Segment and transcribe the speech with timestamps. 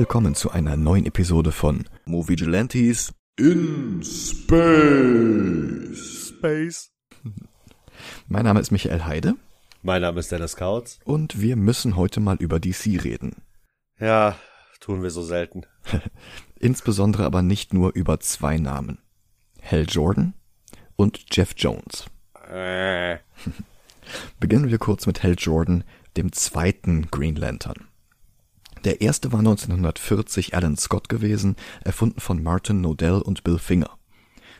[0.00, 5.18] Willkommen zu einer neuen Episode von Movie Gelantes in Space.
[6.38, 6.90] Space.
[8.26, 9.34] Mein Name ist Michael Heide.
[9.82, 11.00] Mein Name ist Dennis Kautz.
[11.04, 13.42] Und wir müssen heute mal über DC reden.
[13.98, 14.38] Ja,
[14.80, 15.66] tun wir so selten.
[16.58, 19.00] Insbesondere aber nicht nur über zwei Namen.
[19.62, 20.32] Hal Jordan
[20.96, 22.06] und Jeff Jones.
[22.50, 23.18] Äh.
[24.40, 25.84] Beginnen wir kurz mit Hal Jordan,
[26.16, 27.89] dem zweiten Green Lantern.
[28.84, 33.90] Der erste war 1940 Alan Scott gewesen, erfunden von Martin Nodell und Bill Finger.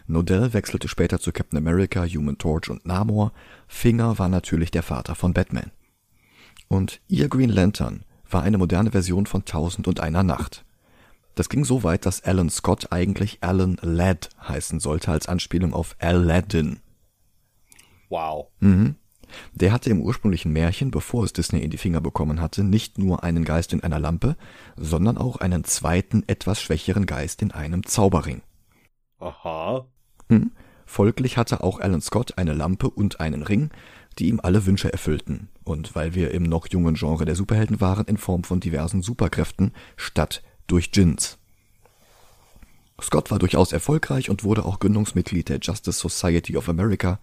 [0.06, 3.33] Nodell wechselte später zu Captain America, Human Torch und Namor.
[3.66, 5.70] Finger war natürlich der Vater von Batman.
[6.69, 10.64] Und ihr Green Lantern war eine moderne Version von Tausend und einer Nacht.
[11.34, 15.97] Das ging so weit, dass Alan Scott eigentlich Alan Ladd heißen sollte als Anspielung auf
[15.98, 16.81] Aladdin.
[18.11, 18.48] Wow.
[18.59, 18.97] Mhm.
[19.53, 23.23] Der hatte im ursprünglichen Märchen, bevor es Disney in die Finger bekommen hatte, nicht nur
[23.23, 24.37] einen Geist in einer Lampe,
[24.77, 28.42] sondern auch einen zweiten, etwas schwächeren Geist in einem Zauberring.
[29.19, 29.87] Aha.
[30.28, 30.53] Hm?
[30.87, 33.70] Folglich hatte auch Alan Scott eine Lampe und einen Ring,
[34.19, 35.48] die ihm alle Wünsche erfüllten.
[35.65, 39.72] Und weil wir im noch jungen Genre der Superhelden waren, in Form von diversen Superkräften
[39.97, 41.39] statt durch Djinns.
[43.05, 47.20] Scott war durchaus erfolgreich und wurde auch Gründungsmitglied der Justice Society of America,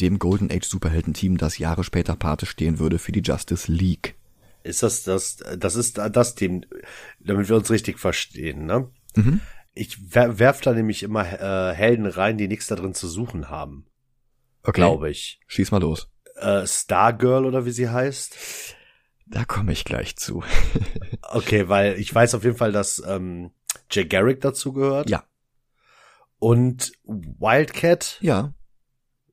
[0.00, 4.16] dem Golden Age Superhelden-Team, das Jahre später Pate stehen würde für die Justice League.
[4.62, 6.64] Ist das das, das ist das Team,
[7.18, 8.90] damit wir uns richtig verstehen, ne?
[9.14, 9.40] Mhm.
[9.72, 13.86] Ich werf da nämlich immer äh, Helden rein, die nichts da drin zu suchen haben.
[14.62, 14.80] Okay.
[14.80, 15.40] Glaube ich.
[15.46, 16.10] Schieß mal los.
[16.36, 18.36] Äh, Stargirl oder wie sie heißt.
[19.26, 20.42] Da komme ich gleich zu.
[21.22, 23.52] okay, weil ich weiß auf jeden Fall, dass ähm,
[23.90, 25.10] Jay Garrick dazu gehört.
[25.10, 25.24] Ja.
[26.38, 28.18] Und Wildcat.
[28.20, 28.54] Ja.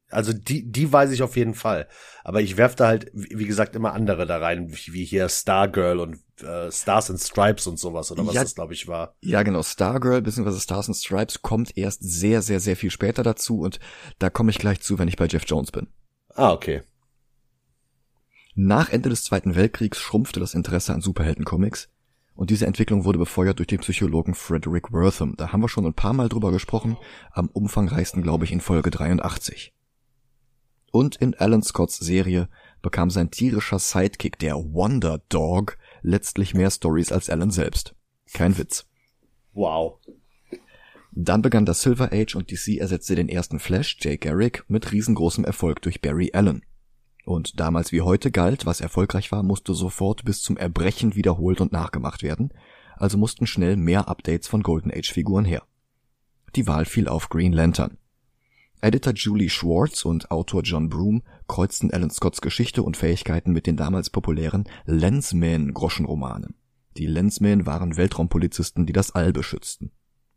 [0.10, 1.88] Also die, die weiß ich auf jeden Fall.
[2.24, 6.20] Aber ich werf da halt, wie gesagt, immer andere da rein, wie hier Stargirl und
[6.42, 9.16] äh, Stars and Stripes und sowas, oder was ja, das, glaube ich, war.
[9.22, 9.64] Ja, genau.
[9.64, 10.60] Stargirl bzw.
[10.60, 13.80] Stars and Stripes kommt erst sehr, sehr, sehr viel später dazu und
[14.20, 15.88] da komme ich gleich zu, wenn ich bei Jeff Jones bin.
[16.30, 16.84] Ah, okay.
[18.56, 21.90] Nach Ende des Zweiten Weltkriegs schrumpfte das Interesse an Superheldencomics
[22.38, 25.36] und diese Entwicklung wurde befeuert durch den Psychologen Frederick Wortham.
[25.38, 26.96] Da haben wir schon ein paar Mal drüber gesprochen,
[27.32, 29.74] am umfangreichsten glaube ich in Folge 83.
[30.92, 32.48] Und in Alan Scotts Serie
[32.82, 37.96] bekam sein tierischer Sidekick, der Wonder Dog, letztlich mehr Stories als Alan selbst.
[38.32, 38.88] Kein Witz.
[39.54, 40.00] Wow.
[41.12, 45.44] Dann begann das Silver Age und DC ersetzte den ersten Flash, Jay Garrick, mit riesengroßem
[45.44, 46.62] Erfolg durch Barry Allen.
[47.28, 51.74] Und damals wie heute galt, was erfolgreich war, musste sofort bis zum Erbrechen wiederholt und
[51.74, 52.54] nachgemacht werden,
[52.96, 55.64] also mussten schnell mehr Updates von Golden Age Figuren her.
[56.56, 57.98] Die Wahl fiel auf Green Lantern.
[58.80, 63.76] Editor Julie Schwartz und Autor John Broom kreuzten Alan Scotts Geschichte und Fähigkeiten mit den
[63.76, 66.56] damals populären Lensman-Groschenromanen.
[66.96, 69.92] Die Lensmen waren Weltraumpolizisten, die das All beschützten.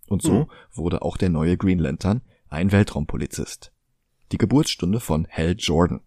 [0.08, 0.46] Und so mhm.
[0.72, 3.70] wurde auch der neue Green Lantern ein Weltraumpolizist.
[4.32, 6.00] Die Geburtsstunde von Hal Jordan.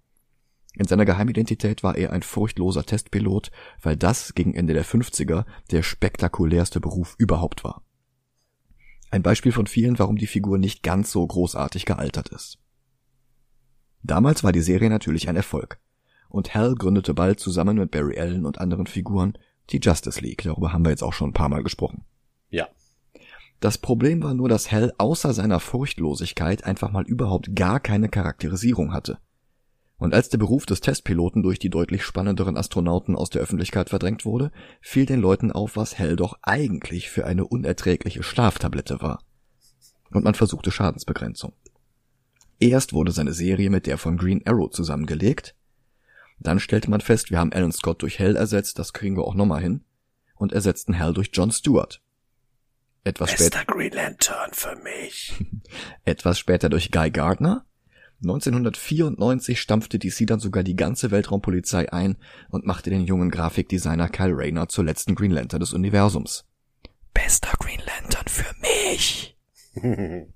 [0.75, 3.51] In seiner Geheimidentität war er ein furchtloser Testpilot,
[3.81, 7.83] weil das gegen Ende der 50er der spektakulärste Beruf überhaupt war.
[9.11, 12.57] Ein Beispiel von vielen, warum die Figur nicht ganz so großartig gealtert ist.
[14.01, 15.79] Damals war die Serie natürlich ein Erfolg.
[16.29, 19.37] Und Hal gründete bald zusammen mit Barry Allen und anderen Figuren
[19.69, 20.41] die Justice League.
[20.43, 22.03] Darüber haben wir jetzt auch schon ein paar Mal gesprochen.
[22.49, 22.67] Ja.
[23.59, 28.93] Das Problem war nur, dass Hal außer seiner Furchtlosigkeit einfach mal überhaupt gar keine Charakterisierung
[28.93, 29.19] hatte.
[30.03, 34.25] Und als der Beruf des Testpiloten durch die deutlich spannenderen Astronauten aus der Öffentlichkeit verdrängt
[34.25, 39.23] wurde, fiel den Leuten auf, was Hell doch eigentlich für eine unerträgliche Schlaftablette war.
[40.11, 41.53] Und man versuchte Schadensbegrenzung.
[42.59, 45.55] Erst wurde seine Serie mit der von Green Arrow zusammengelegt,
[46.37, 49.35] dann stellte man fest, wir haben Alan Scott durch Hell ersetzt, das kriegen wir auch
[49.35, 49.85] nochmal hin,
[50.35, 52.01] und ersetzten Hell durch John Stewart.
[53.05, 55.45] Etwas später Green Lantern für mich.
[56.03, 57.65] etwas später durch Guy Gardner
[58.23, 62.17] 1994 stampfte DC dann sogar die ganze Weltraumpolizei ein
[62.49, 66.45] und machte den jungen Grafikdesigner Kyle Rayner zur letzten Green Lantern des Universums.
[67.13, 69.37] Bester Green Lantern für mich.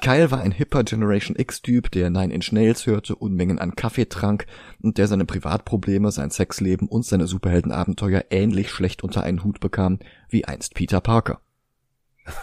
[0.00, 4.46] Kyle war ein hipper Generation X-Typ, der Nine Inch Nails hörte, Unmengen an Kaffee trank
[4.82, 10.00] und der seine Privatprobleme, sein Sexleben und seine Superheldenabenteuer ähnlich schlecht unter einen Hut bekam
[10.28, 11.40] wie einst Peter Parker.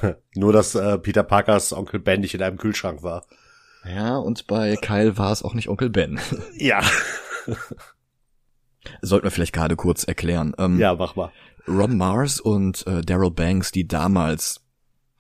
[0.36, 3.26] Nur, dass äh, Peter Parkers Onkel Ben nicht in einem Kühlschrank war.
[3.88, 6.20] Ja, und bei Kyle war es auch nicht Onkel Ben.
[6.58, 6.82] Ja.
[9.02, 10.54] Sollten wir vielleicht gerade kurz erklären.
[10.58, 11.32] Ähm, ja, mach mal.
[11.68, 14.62] Ron Mars und äh, Daryl Banks, die damals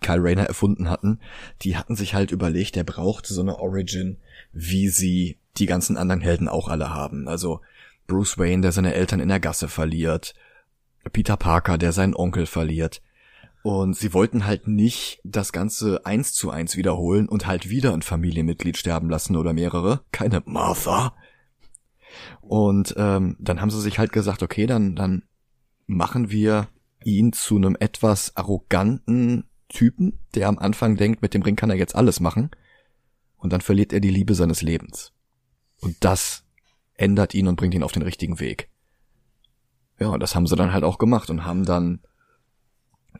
[0.01, 1.19] Kyle Rayner erfunden hatten,
[1.63, 4.17] die hatten sich halt überlegt, der braucht so eine Origin,
[4.51, 7.27] wie sie die ganzen anderen Helden auch alle haben.
[7.27, 7.61] Also
[8.07, 10.35] Bruce Wayne, der seine Eltern in der Gasse verliert,
[11.11, 13.01] Peter Parker, der seinen Onkel verliert.
[13.65, 18.03] Und sie wollten halt nicht das Ganze eins zu eins wiederholen und halt wieder ein
[18.03, 20.01] Familienmitglied sterben lassen oder mehrere.
[20.11, 21.15] Keine Martha.
[22.41, 25.23] Und ähm, dann haben sie sich halt gesagt, okay, dann, dann
[25.87, 26.67] machen wir
[27.03, 31.75] ihn zu einem etwas arroganten Typen, der am Anfang denkt, mit dem Ring kann er
[31.75, 32.51] jetzt alles machen.
[33.35, 35.11] Und dann verliert er die Liebe seines Lebens.
[35.81, 36.43] Und das
[36.93, 38.69] ändert ihn und bringt ihn auf den richtigen Weg.
[39.99, 42.01] Ja, und das haben sie dann halt auch gemacht und haben dann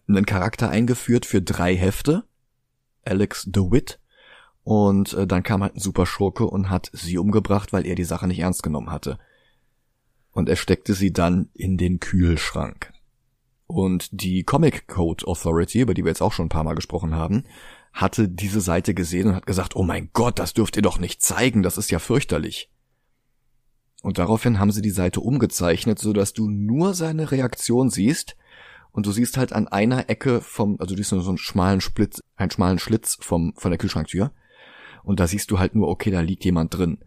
[0.07, 2.24] einen Charakter eingeführt für drei Hefte,
[3.04, 4.00] Alex DeWitt,
[4.66, 8.28] und äh, dann kam halt ein Superschurke und hat sie umgebracht, weil er die Sache
[8.28, 9.19] nicht ernst genommen hatte.
[10.31, 12.92] Und er steckte sie dann in den Kühlschrank.
[13.68, 17.13] Und die Comic Code Authority, über die wir jetzt auch schon ein paar Mal gesprochen
[17.13, 17.44] haben,
[17.94, 21.22] hatte diese Seite gesehen und hat gesagt, oh mein Gott, das dürft ihr doch nicht
[21.22, 22.69] zeigen, das ist ja fürchterlich.
[24.02, 28.36] Und daraufhin haben sie die Seite umgezeichnet, so dass du nur seine Reaktion siehst
[28.95, 31.81] und du siehst halt an einer Ecke vom, also du siehst nur so einen schmalen
[31.81, 34.31] Splitz, einen schmalen Schlitz vom, von der Kühlschranktür.
[35.03, 37.00] Und da siehst du halt nur, okay, da liegt jemand drin.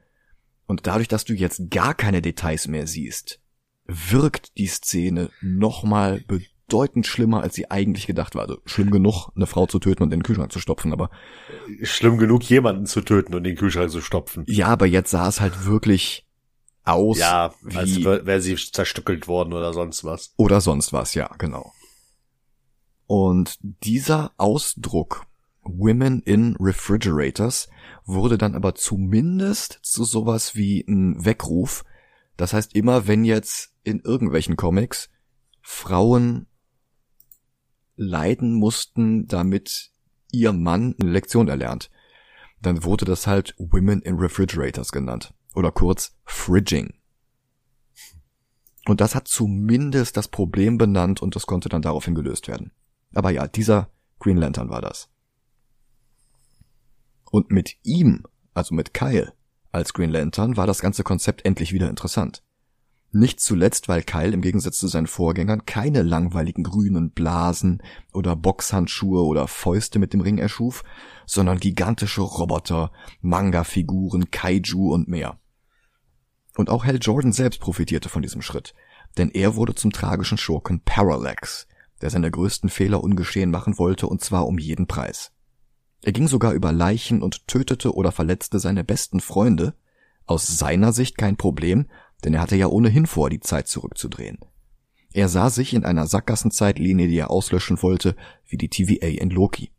[0.67, 3.41] Und dadurch, dass du jetzt gar keine Details mehr siehst,
[3.87, 8.43] wirkt die Szene nochmal bedeutend schlimmer, als sie eigentlich gedacht war.
[8.43, 11.09] Also schlimm genug, eine Frau zu töten und in den Kühlschrank zu stopfen, aber.
[11.85, 14.45] Schlimm genug, jemanden zu töten und in den Kühlschrank zu stopfen.
[14.47, 16.27] Ja, aber jetzt sah es halt wirklich
[16.85, 17.19] aus.
[17.19, 20.35] Ja, als wäre sie zerstückelt worden oder sonst was.
[20.37, 21.73] Oder sonst was, ja, genau.
[23.09, 25.27] Und dieser Ausdruck
[25.63, 27.71] Women in Refrigerators
[28.05, 31.87] wurde dann aber zumindest zu sowas wie ein Weckruf.
[32.37, 35.09] Das heißt, immer wenn jetzt in irgendwelchen Comics
[35.63, 36.49] Frauen
[37.97, 39.91] leiden mussten, damit
[40.31, 41.91] ihr Mann eine Lektion erlernt,
[42.61, 45.33] dann wurde das halt Women in Refrigerators genannt.
[45.55, 46.93] Oder kurz Fridging.
[48.85, 52.73] Und das hat zumindest das Problem benannt und das konnte dann daraufhin gelöst werden.
[53.15, 53.89] Aber ja, dieser
[54.19, 55.09] Green Lantern war das.
[57.31, 58.25] Und mit ihm,
[58.55, 59.33] also mit Kyle,
[59.71, 62.43] als Green Lantern war das ganze Konzept endlich wieder interessant.
[63.11, 67.83] Nicht zuletzt, weil Kyle im Gegensatz zu seinen Vorgängern keine langweiligen grünen Blasen
[68.13, 70.85] oder Boxhandschuhe oder Fäuste mit dem Ring erschuf,
[71.25, 75.39] sondern gigantische Roboter, Manga-Figuren, Kaiju und mehr.
[76.57, 78.75] Und auch Hal Jordan selbst profitierte von diesem Schritt,
[79.17, 81.67] denn er wurde zum tragischen Schurken Parallax,
[82.01, 85.33] der seine größten Fehler ungeschehen machen wollte, und zwar um jeden Preis.
[86.03, 89.75] Er ging sogar über Leichen und tötete oder verletzte seine besten Freunde,
[90.27, 91.87] aus seiner Sicht kein Problem,
[92.25, 94.39] denn er hatte ja ohnehin vor, die Zeit zurückzudrehen.
[95.13, 98.15] Er sah sich in einer Sackgassenzeitlinie, die er auslöschen wollte,
[98.47, 99.73] wie die TVA in Loki.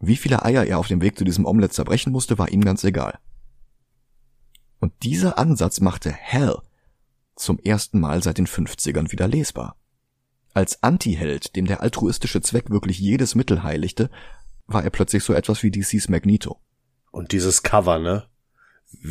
[0.00, 2.84] Wie viele Eier er auf dem Weg zu diesem Omelett zerbrechen musste, war ihm ganz
[2.84, 3.18] egal.
[4.80, 6.56] Und dieser Ansatz machte Hell
[7.34, 9.76] zum ersten Mal seit den 50ern wieder lesbar.
[10.54, 14.10] Als Antiheld, dem der altruistische Zweck wirklich jedes Mittel heiligte,
[14.66, 16.60] war er plötzlich so etwas wie DC's Magneto.
[17.10, 18.28] Und dieses Cover, ne?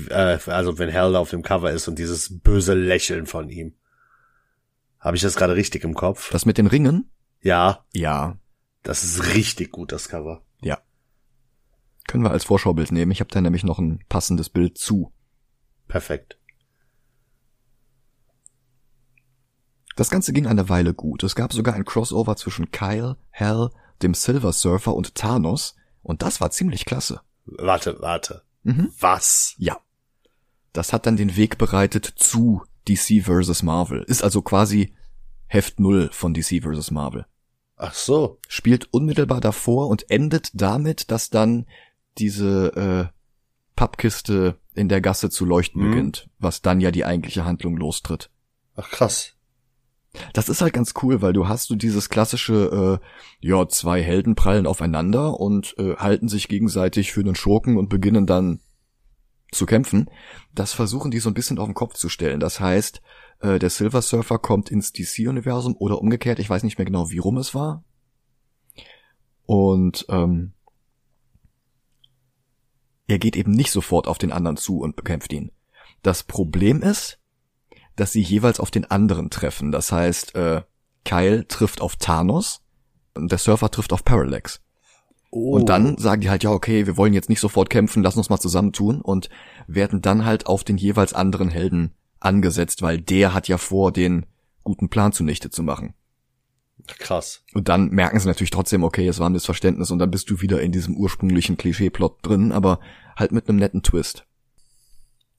[0.09, 3.75] Äh, also wenn Hell auf dem Cover ist und dieses böse Lächeln von ihm.
[4.99, 6.31] Habe ich das gerade richtig im Kopf?
[6.31, 7.09] Das mit den Ringen?
[7.41, 7.85] Ja.
[7.93, 8.37] Ja.
[8.83, 10.43] Das ist richtig gut, das Cover.
[10.61, 10.79] Ja.
[12.07, 13.11] Können wir als Vorschaubild nehmen.
[13.11, 15.13] Ich habe da nämlich noch ein passendes Bild zu.
[15.87, 16.37] Perfekt.
[19.97, 21.23] Das Ganze ging eine Weile gut.
[21.23, 23.71] Es gab sogar ein Crossover zwischen Kyle, Hell,
[24.03, 25.75] dem Silver Surfer und Thanos.
[26.03, 27.21] Und das war ziemlich klasse.
[27.45, 28.43] Warte, warte.
[28.61, 28.93] Mhm.
[28.99, 29.55] Was?
[29.57, 29.79] Ja.
[30.71, 33.63] Das hat dann den Weg bereitet zu DC vs.
[33.63, 34.03] Marvel.
[34.03, 34.93] Ist also quasi
[35.47, 36.91] Heft Null von DC vs.
[36.91, 37.25] Marvel.
[37.75, 38.39] Ach so.
[38.47, 41.65] Spielt unmittelbar davor und endet damit, dass dann
[42.19, 43.17] diese äh,
[43.75, 45.89] Pappkiste in der Gasse zu leuchten mhm.
[45.89, 48.29] beginnt, was dann ja die eigentliche Handlung lostritt.
[48.75, 49.36] Ach krass.
[50.33, 54.35] Das ist halt ganz cool, weil du hast so dieses klassische, äh, ja, zwei Helden
[54.35, 58.59] prallen aufeinander und äh, halten sich gegenseitig für einen Schurken und beginnen dann
[59.51, 60.09] zu kämpfen.
[60.53, 62.39] Das versuchen die so ein bisschen auf den Kopf zu stellen.
[62.39, 63.01] Das heißt,
[63.39, 67.19] äh, der Silver Surfer kommt ins DC-Universum oder umgekehrt, ich weiß nicht mehr genau, wie
[67.19, 67.83] rum es war.
[69.45, 70.53] Und ähm,
[73.07, 75.51] er geht eben nicht sofort auf den anderen zu und bekämpft ihn.
[76.03, 77.19] Das Problem ist,
[77.97, 79.73] dass sie jeweils auf den anderen treffen.
[79.73, 80.61] Das heißt, äh,
[81.03, 82.61] Kyle trifft auf Thanos
[83.15, 84.61] und der Surfer trifft auf Parallax.
[85.29, 85.51] Oh.
[85.51, 88.29] Und dann sagen die halt, ja, okay, wir wollen jetzt nicht sofort kämpfen, lass uns
[88.29, 89.29] mal zusammentun und
[89.67, 94.25] werden dann halt auf den jeweils anderen Helden angesetzt, weil der hat ja vor, den
[94.63, 95.93] guten Plan zunichte zu machen.
[96.99, 97.43] Krass.
[97.53, 100.41] Und dann merken sie natürlich trotzdem, okay, es war ein Missverständnis und dann bist du
[100.41, 102.79] wieder in diesem ursprünglichen Klischee-Plot drin, aber
[103.15, 104.26] halt mit einem netten Twist.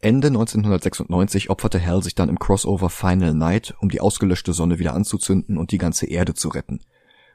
[0.00, 4.94] Ende 1996 opferte Hal sich dann im Crossover Final Night, um die ausgelöschte Sonne wieder
[4.94, 6.80] anzuzünden und die ganze Erde zu retten.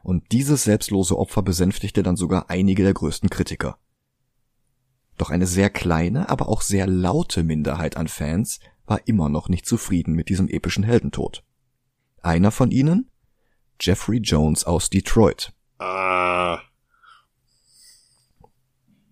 [0.01, 3.77] Und dieses selbstlose Opfer besänftigte dann sogar einige der größten Kritiker.
[5.17, 9.65] Doch eine sehr kleine, aber auch sehr laute Minderheit an Fans war immer noch nicht
[9.65, 11.43] zufrieden mit diesem epischen Heldentod.
[12.22, 13.10] Einer von ihnen?
[13.79, 15.53] Jeffrey Jones aus Detroit.
[15.79, 16.60] Ah.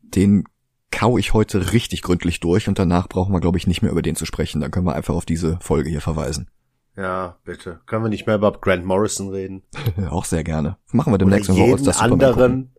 [0.02, 0.46] Den
[0.92, 4.02] kau ich heute richtig gründlich durch und danach brauchen wir, glaube ich, nicht mehr über
[4.02, 4.62] den zu sprechen.
[4.62, 6.50] Dann können wir einfach auf diese Folge hier verweisen.
[6.96, 7.82] Ja, bitte.
[7.86, 9.64] Können wir nicht mehr über Grant Morrison reden?
[10.10, 10.78] Auch sehr gerne.
[10.92, 12.76] Machen wir demnächst Oder jeden das anderen.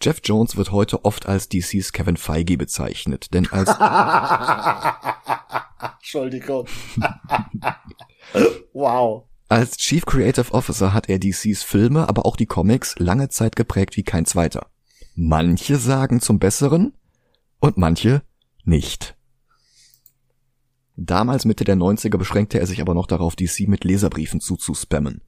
[0.00, 3.68] Jeff Jones wird heute oft als DCs Kevin Feige bezeichnet, denn als
[6.00, 6.66] Entschuldigung.
[8.72, 9.28] wow.
[9.52, 13.98] Als Chief Creative Officer hat er DCs Filme, aber auch die Comics lange Zeit geprägt
[13.98, 14.68] wie kein zweiter.
[15.14, 16.94] Manche sagen zum Besseren
[17.60, 18.22] und manche
[18.64, 19.14] nicht.
[20.96, 25.20] Damals Mitte der 90er beschränkte er sich aber noch darauf, DC mit Leserbriefen zuzuspammen.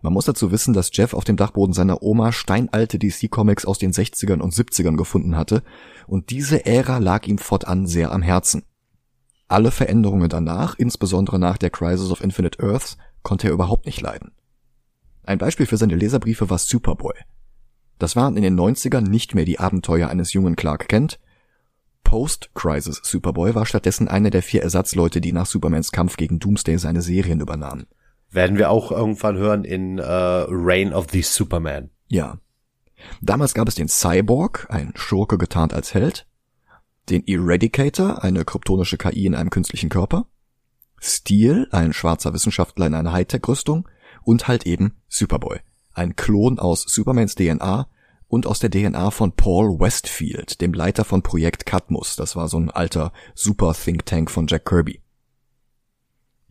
[0.00, 3.92] Man muss dazu wissen, dass Jeff auf dem Dachboden seiner Oma steinalte DC-Comics aus den
[3.92, 5.62] 60ern und 70ern gefunden hatte,
[6.06, 8.62] und diese Ära lag ihm fortan sehr am Herzen.
[9.48, 14.30] Alle Veränderungen danach, insbesondere nach der Crisis of Infinite Earths, konnte er überhaupt nicht leiden.
[15.24, 17.14] Ein Beispiel für seine Leserbriefe war Superboy.
[17.98, 21.18] Das waren in den 90ern nicht mehr die Abenteuer eines jungen Clark Kent.
[22.04, 27.02] Post-Crisis Superboy war stattdessen einer der vier Ersatzleute, die nach Supermans Kampf gegen Doomsday seine
[27.02, 27.88] Serien übernahmen.
[28.30, 31.90] Werden wir auch irgendwann hören in uh, Reign of the Superman.
[32.06, 32.38] Ja.
[33.20, 36.28] Damals gab es den Cyborg, ein Schurke getarnt als Held,
[37.10, 40.26] den Eradicator, eine kryptonische KI in einem künstlichen Körper,
[41.00, 43.88] Steel, ein schwarzer Wissenschaftler in einer Hightech-Rüstung
[44.22, 45.60] und halt eben Superboy,
[45.92, 47.88] ein Klon aus Supermans DNA
[48.28, 52.16] und aus der DNA von Paul Westfield, dem Leiter von Projekt Cadmus.
[52.16, 55.00] Das war so ein alter Super-Think Tank von Jack Kirby.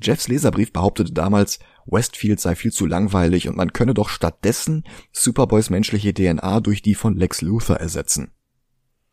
[0.01, 5.69] Jeffs Leserbrief behauptete damals, Westfield sei viel zu langweilig und man könne doch stattdessen Superboys
[5.69, 8.31] menschliche DNA durch die von Lex Luthor ersetzen.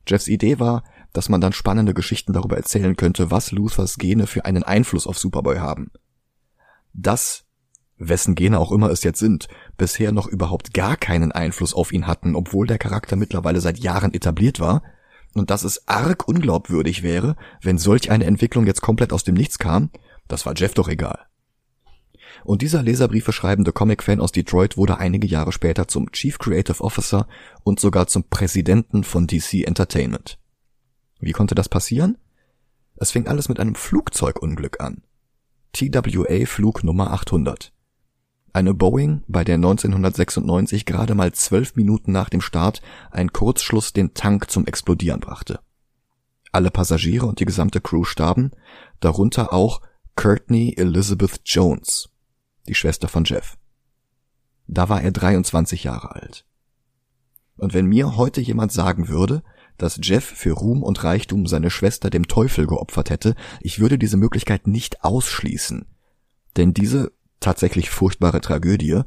[0.07, 4.45] Jeffs Idee war, dass man dann spannende Geschichten darüber erzählen könnte, was Luthers Gene für
[4.45, 5.91] einen Einfluss auf Superboy haben.
[6.93, 7.45] Dass,
[7.99, 12.07] wessen Gene auch immer es jetzt sind, bisher noch überhaupt gar keinen Einfluss auf ihn
[12.07, 14.83] hatten, obwohl der Charakter mittlerweile seit Jahren etabliert war,
[15.35, 19.59] und dass es arg unglaubwürdig wäre, wenn solch eine Entwicklung jetzt komplett aus dem Nichts
[19.59, 19.91] kam,
[20.29, 21.19] das war Jeff doch egal.
[22.45, 27.29] Und dieser Leserbriefe schreibende Comic-Fan aus Detroit wurde einige Jahre später zum Chief Creative Officer
[27.63, 30.39] und sogar zum Präsidenten von DC Entertainment.
[31.23, 32.19] Wie konnte das passieren?
[32.97, 35.03] Es fing alles mit einem Flugzeugunglück an.
[35.73, 37.73] TWA Flug Nummer 800.
[38.53, 44.15] Eine Boeing, bei der 1996 gerade mal zwölf Minuten nach dem Start ein Kurzschluss den
[44.15, 45.61] Tank zum Explodieren brachte.
[46.51, 48.51] Alle Passagiere und die gesamte Crew starben,
[48.99, 49.81] darunter auch
[50.17, 52.11] Courtney Elizabeth Jones,
[52.67, 53.57] die Schwester von Jeff.
[54.67, 56.45] Da war er 23 Jahre alt.
[57.57, 59.45] Und wenn mir heute jemand sagen würde,
[59.83, 64.17] dass Jeff für Ruhm und Reichtum seine Schwester dem Teufel geopfert hätte, ich würde diese
[64.17, 65.87] Möglichkeit nicht ausschließen.
[66.57, 69.03] Denn diese tatsächlich furchtbare Tragödie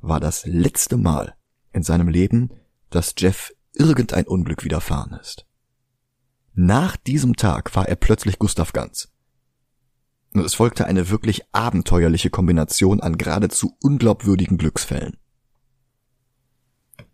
[0.00, 1.34] war das letzte Mal
[1.72, 2.50] in seinem Leben,
[2.90, 5.46] dass Jeff irgendein Unglück widerfahren ist.
[6.54, 9.08] Nach diesem Tag war er plötzlich Gustav Ganz.
[10.32, 15.16] Und es folgte eine wirklich abenteuerliche Kombination an geradezu unglaubwürdigen Glücksfällen.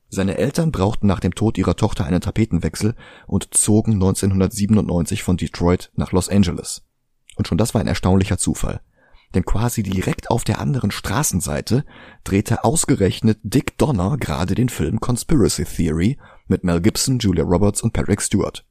[0.09, 2.95] Seine Eltern brauchten nach dem Tod ihrer Tochter einen Tapetenwechsel
[3.27, 6.87] und zogen 1997 von Detroit nach Los Angeles.
[7.37, 8.81] Und schon das war ein erstaunlicher Zufall.
[9.35, 11.85] Denn quasi direkt auf der anderen Straßenseite
[12.25, 17.93] drehte ausgerechnet Dick Donner gerade den Film Conspiracy Theory mit Mel Gibson, Julia Roberts und
[17.93, 18.65] Patrick Stewart.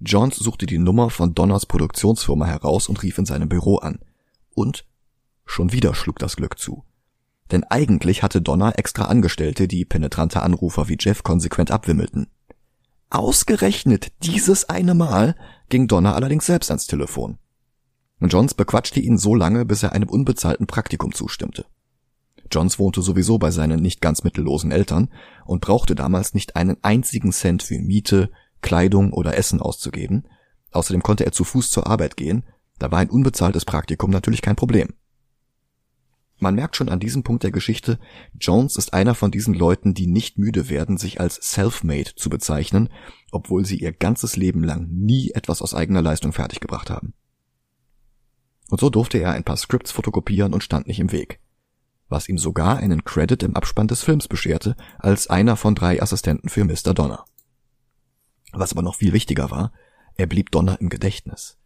[0.00, 3.98] Johns suchte die Nummer von Donners Produktionsfirma heraus und rief in seinem Büro an.
[4.54, 4.86] Und
[5.44, 6.84] schon wieder schlug das Glück zu.
[7.50, 12.28] Denn eigentlich hatte Donner extra Angestellte, die penetrante Anrufer wie Jeff konsequent abwimmelten.
[13.10, 15.34] Ausgerechnet dieses eine Mal
[15.68, 17.38] ging Donner allerdings selbst ans Telefon.
[18.20, 21.64] Johns bequatschte ihn so lange, bis er einem unbezahlten Praktikum zustimmte.
[22.52, 25.08] Johns wohnte sowieso bei seinen nicht ganz mittellosen Eltern
[25.44, 28.30] und brauchte damals nicht einen einzigen Cent für Miete,
[28.60, 30.24] Kleidung oder Essen auszugeben.
[30.72, 32.44] Außerdem konnte er zu Fuß zur Arbeit gehen,
[32.78, 34.94] da war ein unbezahltes Praktikum natürlich kein Problem.
[36.40, 37.98] Man merkt schon an diesem Punkt der Geschichte,
[38.38, 42.88] Jones ist einer von diesen Leuten, die nicht müde werden, sich als self-made zu bezeichnen,
[43.30, 47.12] obwohl sie ihr ganzes Leben lang nie etwas aus eigener Leistung fertiggebracht haben.
[48.70, 51.40] Und so durfte er ein paar Scripts fotokopieren und stand nicht im Weg.
[52.08, 56.48] Was ihm sogar einen Credit im Abspann des Films bescherte, als einer von drei Assistenten
[56.48, 56.94] für Mr.
[56.94, 57.26] Donner.
[58.52, 59.72] Was aber noch viel wichtiger war,
[60.16, 61.58] er blieb Donner im Gedächtnis.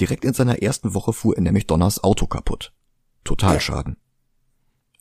[0.00, 2.72] Direkt in seiner ersten Woche fuhr er nämlich Donners Auto kaputt.
[3.24, 3.96] Totalschaden.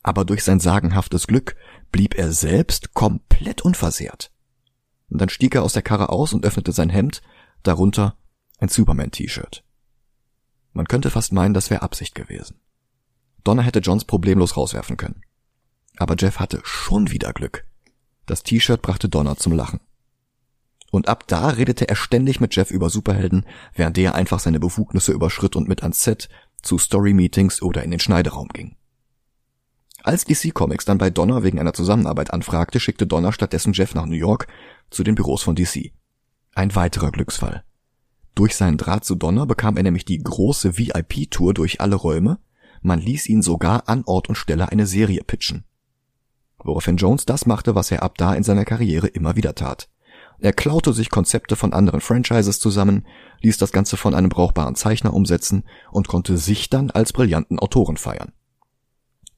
[0.08, 1.58] Aber durch sein sagenhaftes Glück
[1.92, 4.32] blieb er selbst komplett unversehrt.
[5.10, 7.22] Und dann stieg er aus der Karre aus und öffnete sein Hemd,
[7.62, 8.16] darunter
[8.58, 9.66] ein Superman-T-Shirt.
[10.72, 12.62] Man könnte fast meinen, das wäre Absicht gewesen.
[13.44, 15.24] Donner hätte Johns problemlos rauswerfen können.
[15.98, 17.66] Aber Jeff hatte schon wieder Glück.
[18.28, 19.82] Das T-Shirt brachte Donner zum Lachen.
[20.90, 25.12] Und ab da redete er ständig mit Jeff über Superhelden, während der einfach seine Befugnisse
[25.12, 26.30] überschritt und mit ans Set,
[26.62, 28.78] zu Story-Meetings oder in den Schneideraum ging.
[30.08, 34.06] Als DC Comics dann bei Donner wegen einer Zusammenarbeit anfragte, schickte Donner stattdessen Jeff nach
[34.06, 34.48] New York
[34.90, 35.92] zu den Büros von DC.
[36.56, 37.66] Ein weiterer Glücksfall.
[38.34, 42.40] Durch seinen Draht zu Donner bekam er nämlich die große VIP-Tour durch alle Räume,
[42.82, 45.66] man ließ ihn sogar an Ort und Stelle eine Serie pitchen.
[46.60, 49.90] Woraufhin Jones das machte, was er ab da in seiner Karriere immer wieder tat.
[50.40, 53.06] Er klaute sich Konzepte von anderen Franchises zusammen,
[53.42, 57.98] ließ das Ganze von einem brauchbaren Zeichner umsetzen und konnte sich dann als brillanten Autoren
[57.98, 58.32] feiern.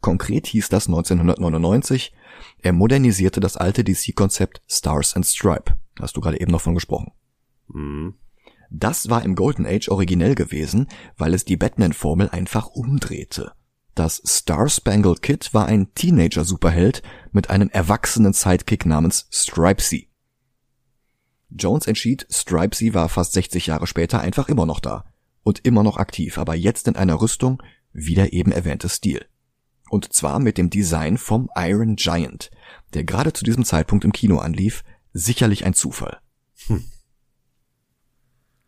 [0.02, 2.14] Konkret hieß das 1999,
[2.60, 5.78] er modernisierte das alte DC-Konzept Stars and Stripe.
[6.00, 7.12] Hast du gerade eben noch von gesprochen.
[7.68, 8.16] Mhm.
[8.72, 10.88] Das war im Golden Age originell gewesen,
[11.18, 13.52] weil es die Batman-Formel einfach umdrehte.
[13.96, 17.02] Das Star Spangled Kid war ein Teenager-Superheld
[17.32, 20.10] mit einem erwachsenen Sidekick namens Stripesy.
[21.50, 25.06] Jones entschied, Stripesy war fast 60 Jahre später einfach immer noch da
[25.44, 29.26] und immer noch aktiv, aber jetzt in einer Rüstung, wie der eben erwähnte Stil.
[29.90, 32.52] Und zwar mit dem Design vom Iron Giant,
[32.94, 36.20] der gerade zu diesem Zeitpunkt im Kino anlief, sicherlich ein Zufall.
[36.68, 36.84] Hm.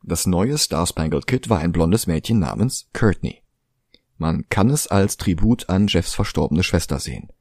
[0.04, 3.42] Das neue Star Spangled Kid war ein blondes Mädchen namens Courtney.
[4.18, 7.31] Man kann es als Tribut an Jeffs verstorbene Schwester sehen.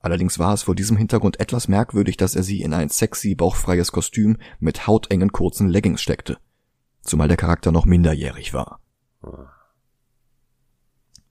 [0.00, 3.90] Allerdings war es vor diesem Hintergrund etwas merkwürdig, dass er sie in ein sexy, bauchfreies
[3.90, 6.38] Kostüm mit hautengen kurzen Leggings steckte.
[7.00, 8.80] Zumal der Charakter noch minderjährig war.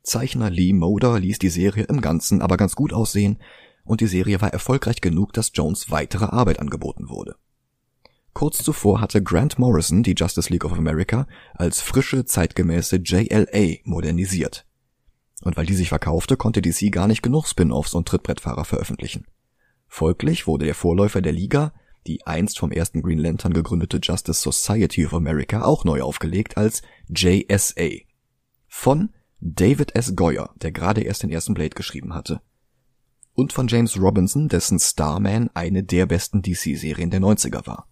[0.03, 3.39] Zeichner Lee Moder ließ die Serie im Ganzen aber ganz gut aussehen
[3.85, 7.35] und die Serie war erfolgreich genug, dass Jones weitere Arbeit angeboten wurde.
[8.33, 14.65] Kurz zuvor hatte Grant Morrison die Justice League of America als frische, zeitgemäße JLA modernisiert.
[15.43, 19.25] Und weil die sich verkaufte, konnte DC gar nicht genug Spin-offs und Trittbrettfahrer veröffentlichen.
[19.87, 21.73] Folglich wurde der Vorläufer der Liga,
[22.07, 26.81] die einst vom ersten Green Lantern gegründete Justice Society of America, auch neu aufgelegt als
[27.09, 27.89] JSA.
[28.67, 29.09] Von
[29.45, 30.15] David S.
[30.15, 32.41] Goyer, der gerade erst den ersten Blade geschrieben hatte.
[33.33, 37.87] Und von James Robinson, dessen Starman eine der besten DC-Serien der 90er war.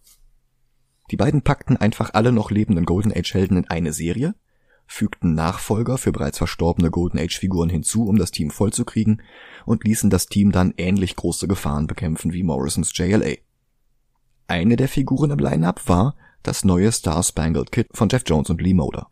[1.10, 4.34] Die beiden packten einfach alle noch lebenden Golden Age Helden in eine Serie
[4.92, 9.22] fügten Nachfolger für bereits verstorbene Golden Age Figuren hinzu, um das Team vollzukriegen
[9.66, 13.36] und ließen das Team dann ähnlich große Gefahren bekämpfen wie Morrisons JLA.
[14.48, 18.62] Eine der Figuren im Line-Up war das neue Star Spangled Kid von Jeff Jones und
[18.62, 19.08] Lee Moder.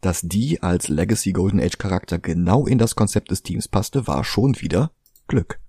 [0.00, 4.24] Dass die als Legacy Golden Age Charakter genau in das Konzept des Teams passte, war
[4.24, 4.92] schon wieder
[5.26, 5.60] Glück.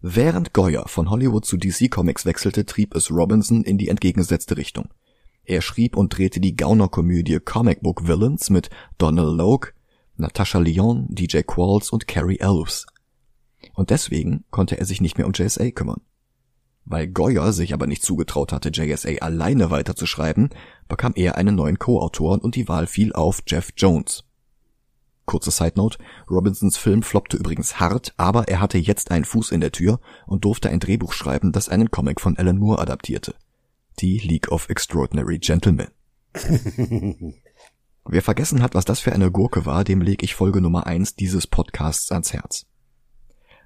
[0.00, 4.90] Während Goyer von Hollywood zu DC Comics wechselte, trieb es Robinson in die entgegengesetzte Richtung.
[5.44, 9.70] Er schrieb und drehte die Gaunerkomödie Comic Book Villains mit Donald Logue,
[10.16, 12.86] Natasha Lyon, DJ Qualls und Carrie Elves.
[13.74, 16.02] Und deswegen konnte er sich nicht mehr um JSA kümmern.
[16.90, 20.50] Weil Goyer sich aber nicht zugetraut hatte, JSA alleine weiterzuschreiben,
[20.88, 24.24] bekam er einen neuen Co-Autoren und die Wahl fiel auf Jeff Jones.
[25.26, 25.98] Kurze Side Note,
[26.30, 30.46] Robinsons Film floppte übrigens hart, aber er hatte jetzt einen Fuß in der Tür und
[30.46, 33.34] durfte ein Drehbuch schreiben, das einen Comic von Alan Moore adaptierte
[34.00, 35.88] die League of Extraordinary Gentlemen.
[38.04, 41.14] Wer vergessen hat, was das für eine Gurke war, dem lege ich Folge Nummer eins
[41.14, 42.66] dieses Podcasts ans Herz.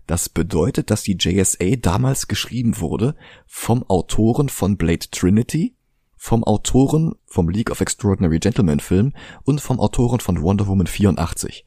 [0.06, 3.14] Das bedeutet, dass die JSA damals geschrieben wurde
[3.46, 5.76] vom Autoren von Blade Trinity,
[6.16, 11.66] vom Autoren vom League of Extraordinary Gentlemen Film und vom Autoren von Wonder Woman 84.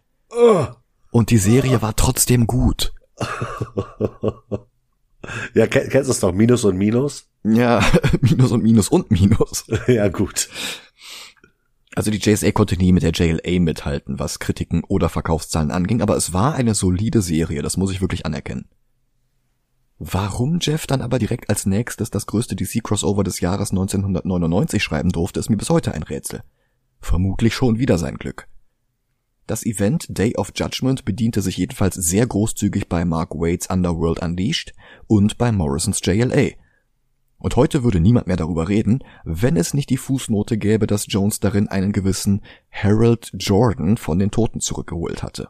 [1.12, 2.93] Und die Serie war trotzdem gut.
[5.54, 7.28] Ja, kennst du es doch, Minus und Minus?
[7.43, 7.80] Ja,
[8.21, 9.65] Minus und Minus und Minus.
[9.88, 10.50] ja, gut.
[11.95, 16.17] Also die JSA konnte nie mit der JLA mithalten, was Kritiken oder Verkaufszahlen anging, aber
[16.17, 18.67] es war eine solide Serie, das muss ich wirklich anerkennen.
[19.97, 25.39] Warum Jeff dann aber direkt als nächstes das größte DC-Crossover des Jahres 1999 schreiben durfte,
[25.39, 26.43] ist mir bis heute ein Rätsel.
[26.99, 28.49] Vermutlich schon wieder sein Glück.
[29.47, 34.73] Das Event Day of Judgment bediente sich jedenfalls sehr großzügig bei Mark Waits Underworld Unleashed
[35.08, 36.55] und bei Morrisons JLA.
[37.38, 41.39] Und heute würde niemand mehr darüber reden, wenn es nicht die Fußnote gäbe, dass Jones
[41.39, 45.50] darin einen gewissen Harold Jordan von den Toten zurückgeholt hatte.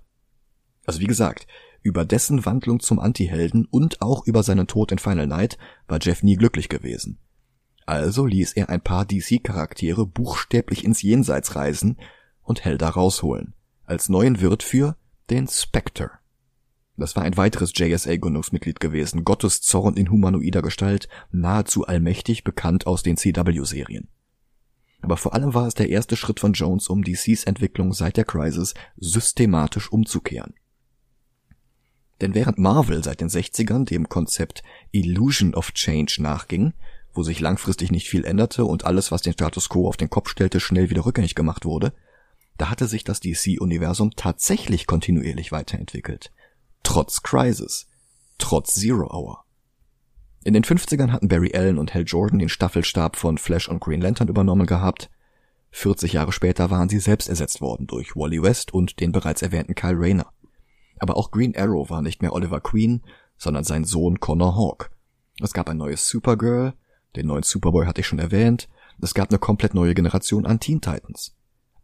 [0.85, 1.47] Also wie gesagt,
[1.81, 6.23] über dessen Wandlung zum Antihelden und auch über seinen Tod in Final Night war Jeff
[6.23, 7.19] nie glücklich gewesen.
[7.85, 11.97] Also ließ er ein paar DC-Charaktere buchstäblich ins Jenseits reisen
[12.41, 13.53] und Hell da rausholen,
[13.85, 14.97] als neuen Wirt für
[15.29, 16.09] den Spectre.
[16.97, 23.03] Das war ein weiteres JSA-Gründungsmitglied gewesen, Gottes Zorn in humanoider Gestalt, nahezu allmächtig, bekannt aus
[23.03, 24.07] den CW-Serien.
[25.01, 28.23] Aber vor allem war es der erste Schritt von Jones, um DCs Entwicklung seit der
[28.23, 30.53] Crisis systematisch umzukehren.
[32.21, 36.73] Denn während Marvel seit den 60ern dem Konzept Illusion of Change nachging,
[37.13, 40.29] wo sich langfristig nicht viel änderte und alles, was den Status quo auf den Kopf
[40.29, 41.93] stellte, schnell wieder rückgängig gemacht wurde,
[42.57, 46.31] da hatte sich das DC-Universum tatsächlich kontinuierlich weiterentwickelt.
[46.85, 47.87] Trotz Crisis.
[48.37, 49.43] Trotz Zero Hour.
[50.45, 53.99] In den 50ern hatten Barry Allen und Hal Jordan den Staffelstab von Flash und Green
[53.99, 55.09] Lantern übernommen gehabt.
[55.71, 59.73] 40 Jahre später waren sie selbst ersetzt worden durch Wally West und den bereits erwähnten
[59.73, 60.27] Kyle Rayner.
[60.99, 63.01] Aber auch Green Arrow war nicht mehr Oliver Queen,
[63.37, 64.91] sondern sein Sohn Connor Hawk.
[65.41, 66.75] Es gab ein neues Supergirl,
[67.15, 68.69] den neuen Superboy hatte ich schon erwähnt,
[69.01, 71.34] es gab eine komplett neue Generation an Teen Titans.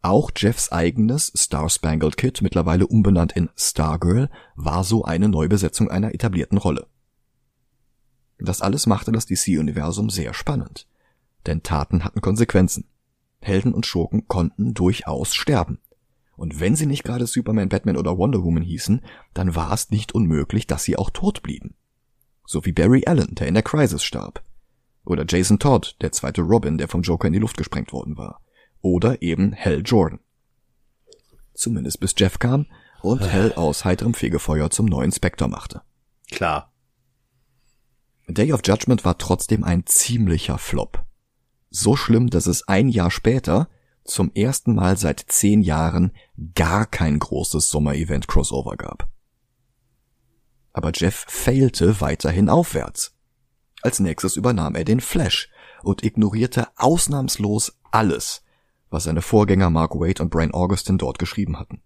[0.04, 6.16] Auch Jeffs eigenes Star Spangled Kid, mittlerweile umbenannt in Stargirl, war so eine Neubesetzung einer
[6.16, 6.88] etablierten Rolle.
[8.40, 10.88] Das alles machte das DC-Universum sehr spannend.
[11.46, 12.86] Denn Taten hatten Konsequenzen.
[13.42, 15.78] Helden und Schurken konnten durchaus sterben.
[16.36, 19.02] Und wenn sie nicht gerade Superman, Batman oder Wonder Woman hießen,
[19.36, 21.76] dann war es nicht unmöglich, dass sie auch tot blieben.
[22.44, 24.44] So wie Barry Allen, der in der Crisis starb.
[25.06, 28.42] Oder Jason Todd, der zweite Robin, der vom Joker in die Luft gesprengt worden war
[28.82, 30.20] oder eben Hal Jordan.
[31.54, 32.66] Zumindest bis Jeff kam
[33.02, 35.82] und Hal aus heiterem Fegefeuer zum neuen Spectre machte.
[36.32, 36.72] Klar.
[38.28, 41.04] Day of Judgment war trotzdem ein ziemlicher Flop.
[41.70, 43.70] So schlimm, dass es ein Jahr später
[44.04, 46.12] zum ersten Mal seit zehn Jahren
[46.56, 49.10] gar kein großes Sommer-Event-Crossover gab.
[50.74, 53.16] Aber Jeff failte weiterhin aufwärts.
[53.82, 55.50] Als nächstes übernahm er den Flash
[55.84, 58.44] und ignorierte ausnahmslos alles,
[58.92, 61.82] was seine Vorgänger Mark Waid und Brian Augustin dort geschrieben hatten.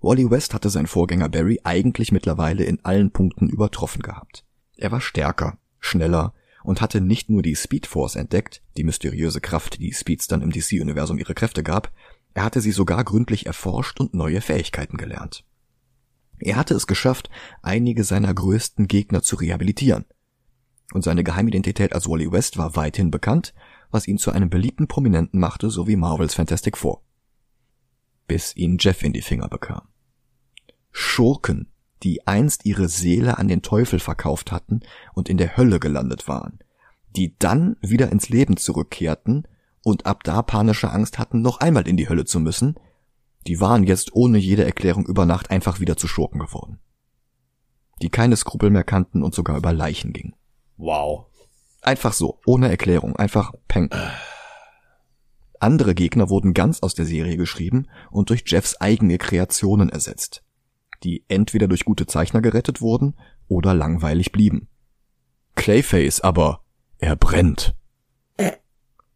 [0.00, 4.44] Wally West hatte seinen Vorgänger Barry eigentlich mittlerweile in allen Punkten übertroffen gehabt.
[4.76, 9.78] Er war stärker, schneller und hatte nicht nur die Speed Force entdeckt, die mysteriöse Kraft,
[9.78, 11.92] die Speedstern im DC-Universum ihre Kräfte gab,
[12.34, 15.44] er hatte sie sogar gründlich erforscht und neue Fähigkeiten gelernt.
[16.38, 17.30] Er hatte es geschafft,
[17.62, 20.06] einige seiner größten Gegner zu rehabilitieren.
[20.92, 23.54] Und seine Geheimidentität als Wally West war weithin bekannt
[23.92, 27.02] was ihn zu einem beliebten Prominenten machte, so wie Marvels Fantastic Four.
[28.26, 29.82] Bis ihn Jeff in die Finger bekam.
[30.90, 31.70] Schurken,
[32.02, 34.80] die einst ihre Seele an den Teufel verkauft hatten
[35.14, 36.58] und in der Hölle gelandet waren,
[37.14, 39.46] die dann wieder ins Leben zurückkehrten
[39.84, 42.76] und ab da panische Angst hatten, noch einmal in die Hölle zu müssen,
[43.46, 46.78] die waren jetzt ohne jede Erklärung über Nacht einfach wieder zu Schurken geworden.
[48.00, 50.34] Die keine Skrupel mehr kannten und sogar über Leichen gingen.
[50.76, 51.26] Wow.
[51.82, 53.90] Einfach so, ohne Erklärung, einfach peng.
[55.58, 60.44] Andere Gegner wurden ganz aus der Serie geschrieben und durch Jeffs eigene Kreationen ersetzt,
[61.02, 63.14] die entweder durch gute Zeichner gerettet wurden
[63.48, 64.68] oder langweilig blieben.
[65.56, 66.62] Clayface aber,
[66.98, 67.74] er brennt.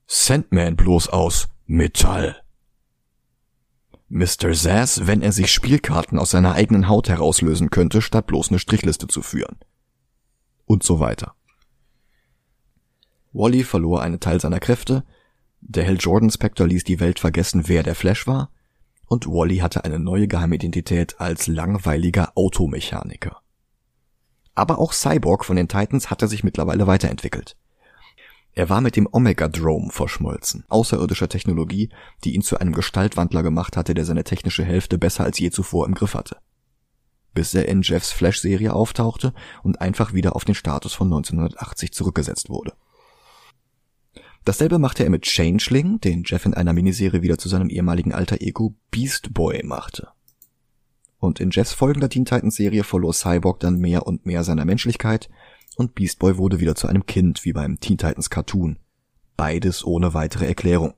[0.08, 2.42] Sandman bloß aus Metall.
[4.08, 4.54] Mr.
[4.54, 9.08] Sass, wenn er sich Spielkarten aus seiner eigenen Haut herauslösen könnte, statt bloß eine Strichliste
[9.08, 9.56] zu führen.
[10.64, 11.35] Und so weiter.
[13.36, 15.04] Wally verlor einen Teil seiner Kräfte,
[15.60, 18.50] der Hal Jordan Spectre ließ die Welt vergessen, wer der Flash war,
[19.06, 23.42] und Wally hatte eine neue Geheimidentität als langweiliger Automechaniker.
[24.54, 27.56] Aber auch Cyborg von den Titans hatte sich mittlerweile weiterentwickelt.
[28.54, 31.90] Er war mit dem Omega Drome verschmolzen, außerirdischer Technologie,
[32.24, 35.86] die ihn zu einem Gestaltwandler gemacht hatte, der seine technische Hälfte besser als je zuvor
[35.86, 36.38] im Griff hatte.
[37.34, 42.48] Bis er in Jeffs Flash-Serie auftauchte und einfach wieder auf den Status von 1980 zurückgesetzt
[42.48, 42.72] wurde.
[44.46, 48.40] Dasselbe machte er mit Changeling, den Jeff in einer Miniserie wieder zu seinem ehemaligen alter
[48.40, 50.06] Ego Beast Boy machte.
[51.18, 55.28] Und in Jeffs folgender Teen Titans Serie verlor Cyborg dann mehr und mehr seiner Menschlichkeit
[55.74, 58.78] und Beast Boy wurde wieder zu einem Kind wie beim Teen Titans Cartoon.
[59.36, 60.94] Beides ohne weitere Erklärung.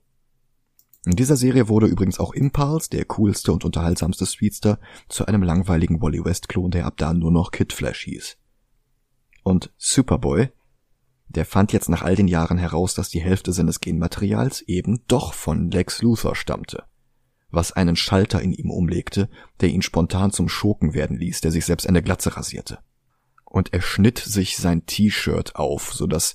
[1.06, 6.02] In dieser Serie wurde übrigens auch Impulse, der coolste und unterhaltsamste Speedster, zu einem langweiligen
[6.02, 8.36] Wally West Klon, der ab da nur noch Kid Flash hieß.
[9.42, 10.50] Und Superboy,
[11.28, 15.34] der fand jetzt nach all den Jahren heraus, dass die Hälfte seines Genmaterials eben doch
[15.34, 16.84] von Lex Luthor stammte,
[17.50, 19.28] was einen Schalter in ihm umlegte,
[19.60, 22.78] der ihn spontan zum Schurken werden ließ, der sich selbst eine Glatze rasierte.
[23.44, 26.34] Und er schnitt sich sein T-Shirt auf, so dass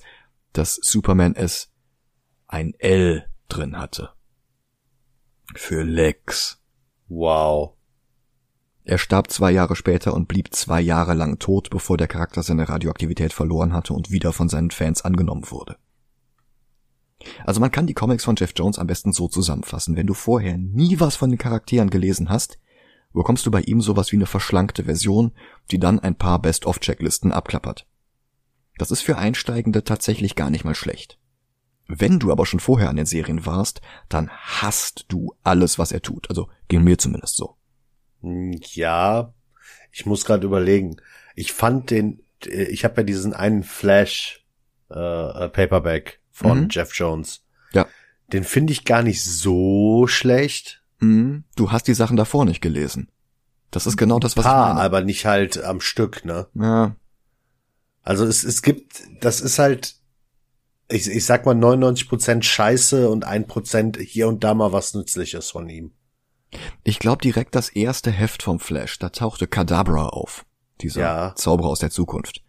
[0.52, 1.72] das Superman es
[2.46, 4.10] ein L drin hatte.
[5.54, 6.60] Für Lex.
[7.08, 7.76] Wow.
[8.84, 12.68] Er starb zwei Jahre später und blieb zwei Jahre lang tot, bevor der Charakter seine
[12.68, 15.76] Radioaktivität verloren hatte und wieder von seinen Fans angenommen wurde.
[17.46, 19.96] Also man kann die Comics von Jeff Jones am besten so zusammenfassen.
[19.96, 22.58] Wenn du vorher nie was von den Charakteren gelesen hast,
[23.14, 25.32] bekommst du bei ihm sowas wie eine verschlankte Version,
[25.70, 27.86] die dann ein paar Best-of-Checklisten abklappert.
[28.76, 31.18] Das ist für Einsteigende tatsächlich gar nicht mal schlecht.
[31.86, 36.02] Wenn du aber schon vorher an den Serien warst, dann hasst du alles, was er
[36.02, 36.28] tut.
[36.28, 37.56] Also ging mir zumindest so.
[38.24, 39.32] Hm, ja,
[39.92, 40.96] ich muss gerade überlegen.
[41.36, 44.44] Ich fand den, ich habe ja diesen einen Flash
[44.90, 46.68] äh, äh, Paperback von mhm.
[46.70, 47.44] Jeff Jones.
[47.72, 47.86] Ja.
[48.32, 50.82] Den finde ich gar nicht so schlecht.
[51.00, 51.44] Mhm.
[51.56, 53.08] Du hast die Sachen davor nicht gelesen.
[53.70, 54.80] Das ist genau das, was Paar, ich meine.
[54.84, 56.46] aber nicht halt am Stück, ne?
[56.54, 56.96] Ja.
[58.02, 59.96] Also es, es gibt, das ist halt,
[60.88, 64.94] ich, ich sag mal 99 Prozent Scheiße und ein Prozent hier und da mal was
[64.94, 65.92] Nützliches von ihm.
[66.82, 70.44] Ich glaube direkt das erste Heft vom Flash, da tauchte Kadabra auf,
[70.80, 71.34] dieser Ja.
[71.36, 72.42] Zauberer aus der Zukunft.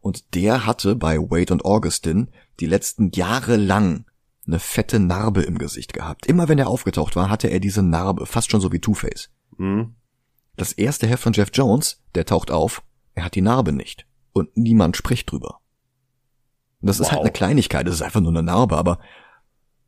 [0.00, 2.28] Und der hatte bei Wade und Augustin
[2.60, 4.04] die letzten Jahre lang
[4.46, 6.26] eine fette Narbe im Gesicht gehabt.
[6.26, 9.30] Immer wenn er aufgetaucht war, hatte er diese Narbe, fast schon so wie Two-Face.
[9.56, 9.94] Hm?
[10.56, 12.82] Das erste Heft von Jeff Jones, der taucht auf,
[13.14, 14.06] er hat die Narbe nicht.
[14.32, 15.60] Und niemand spricht drüber.
[16.82, 17.12] Das ist Wow.
[17.12, 18.98] halt eine Kleinigkeit, das ist einfach nur eine Narbe, aber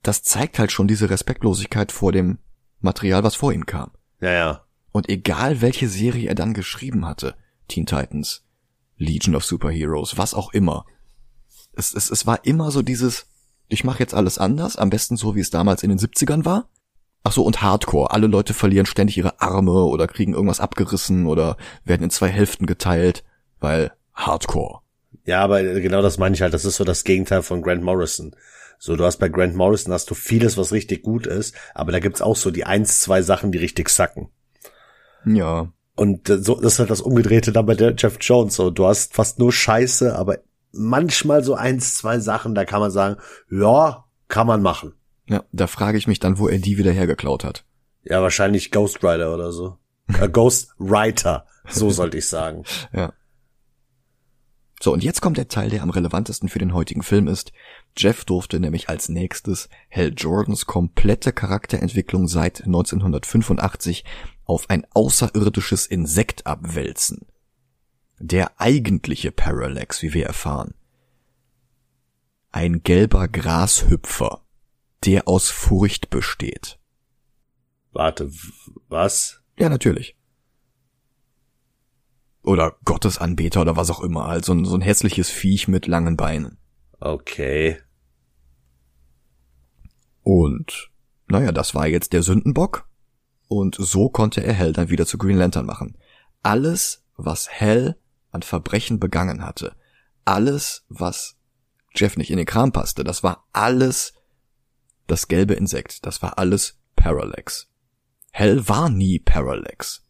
[0.02, 2.38] das zeigt halt schon diese Respektlosigkeit vor dem
[2.80, 3.90] Material, was vor ihm kam.
[4.20, 4.64] Ja, ja.
[4.92, 7.34] Und egal welche Serie er dann geschrieben hatte,
[7.68, 8.44] Teen Titans,
[8.96, 10.86] Legion of Superheroes, was auch immer,
[11.76, 13.26] es, es, es war immer so dieses,
[13.68, 16.68] ich mache jetzt alles anders, am besten so, wie es damals in den 70ern war.
[17.24, 18.12] Ach so, und Hardcore.
[18.12, 22.66] Alle Leute verlieren ständig ihre Arme oder kriegen irgendwas abgerissen oder werden in zwei Hälften
[22.66, 23.24] geteilt,
[23.58, 24.80] weil Hardcore.
[25.24, 26.54] Ja, aber genau das meine ich halt.
[26.54, 28.34] Das ist so das Gegenteil von Grant Morrison.
[28.78, 31.98] So, du hast bei Grant Morrison hast du vieles, was richtig gut ist, aber da
[31.98, 34.28] gibt's auch so die eins, zwei Sachen, die richtig sacken.
[35.24, 35.72] Ja.
[35.94, 38.54] Und äh, so, das ist halt das Umgedrehte dann bei der Jeff Jones.
[38.54, 40.38] So, du hast fast nur Scheiße, aber
[40.72, 43.16] manchmal so eins, zwei Sachen, da kann man sagen,
[43.50, 44.94] ja, kann man machen.
[45.28, 47.64] Ja, da frage ich mich dann, wo er die wieder hergeklaut hat.
[48.04, 49.78] Ja, wahrscheinlich Ghost Rider oder so.
[50.20, 52.64] Äh, Ghost Writer, so sollte ich sagen.
[52.92, 53.12] Ja.
[54.80, 57.52] So, und jetzt kommt der Teil, der am relevantesten für den heutigen Film ist.
[57.96, 64.04] Jeff durfte nämlich als nächstes Hal Jordans komplette Charakterentwicklung seit 1985
[64.44, 67.26] auf ein außerirdisches Insekt abwälzen.
[68.18, 70.74] Der eigentliche Parallax, wie wir erfahren.
[72.52, 74.42] Ein gelber Grashüpfer,
[75.04, 76.78] der aus Furcht besteht.
[77.92, 78.30] Warte,
[78.88, 79.40] was?
[79.58, 80.15] Ja, natürlich.
[82.46, 86.16] Oder Gottesanbeter oder was auch immer, halt so ein, so ein hässliches Viech mit langen
[86.16, 86.58] Beinen.
[87.00, 87.78] Okay.
[90.22, 90.90] Und,
[91.28, 92.88] naja, das war jetzt der Sündenbock.
[93.48, 95.98] Und so konnte er Hell dann wieder zu Green Lantern machen.
[96.42, 97.96] Alles, was Hell
[98.30, 99.74] an Verbrechen begangen hatte,
[100.24, 101.36] alles, was
[101.94, 104.14] Jeff nicht in den Kram passte, das war alles
[105.06, 107.68] das gelbe Insekt, das war alles Parallax.
[108.30, 110.05] Hell war nie Parallax.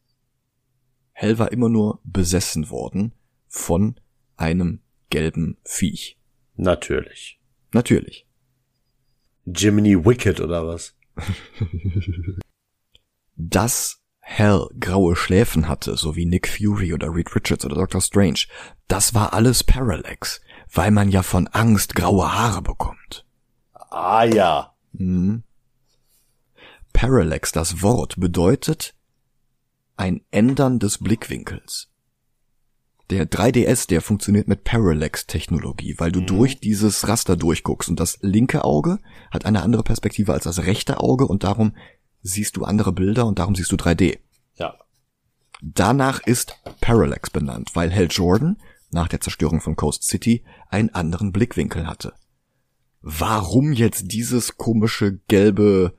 [1.19, 3.15] Hell war immer nur besessen worden
[3.49, 3.99] von
[4.37, 6.19] einem gelben Viech.
[6.57, 7.41] Natürlich.
[7.73, 8.27] Natürlich.
[9.47, 10.95] Jiminy Wicked oder was?
[13.37, 18.41] dass Hell graue Schläfen hatte, so wie Nick Fury oder Reed Richards oder Doctor Strange,
[18.87, 23.25] das war alles Parallax, weil man ja von Angst graue Haare bekommt.
[23.73, 24.75] Ah ja.
[24.93, 25.45] Mhm.
[26.93, 28.96] Parallax, das Wort, bedeutet
[29.97, 31.89] ein Ändern des Blickwinkels.
[33.11, 38.65] Der 3DS, der funktioniert mit Parallax-Technologie, weil du durch dieses Raster durchguckst und das linke
[38.65, 38.99] Auge
[39.31, 41.77] hat eine andere Perspektive als das rechte Auge und darum
[42.23, 44.19] siehst du andere Bilder und darum siehst du 3D.
[44.57, 44.75] Ja.
[45.63, 51.31] Danach ist Parallax benannt, weil Hal Jordan nach der Zerstörung von Coast City einen anderen
[51.31, 52.13] Blickwinkel hatte.
[53.03, 55.97] Warum jetzt dieses komische gelbe,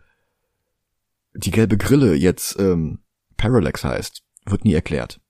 [1.34, 3.00] die gelbe Grille jetzt ähm,
[3.38, 5.21] Parallax heißt, wird nie erklärt.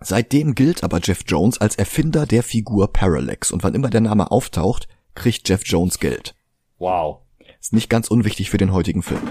[0.00, 4.30] Seitdem gilt aber Jeff Jones als Erfinder der Figur Parallax und wann immer der Name
[4.30, 6.34] auftaucht, kriegt Jeff Jones Geld.
[6.78, 7.22] Wow.
[7.60, 9.30] Ist nicht ganz unwichtig für den heutigen Film.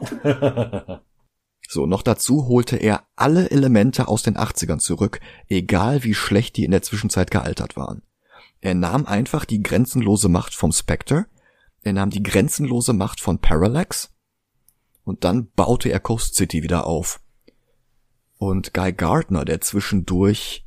[1.68, 6.64] So, noch dazu holte er alle Elemente aus den 80ern zurück, egal wie schlecht die
[6.64, 8.02] in der Zwischenzeit gealtert waren.
[8.60, 11.26] Er nahm einfach die grenzenlose Macht vom Spectre,
[11.82, 14.15] er nahm die grenzenlose Macht von Parallax
[15.06, 17.20] und dann baute er Coast City wieder auf.
[18.38, 20.66] Und Guy Gardner, der zwischendurch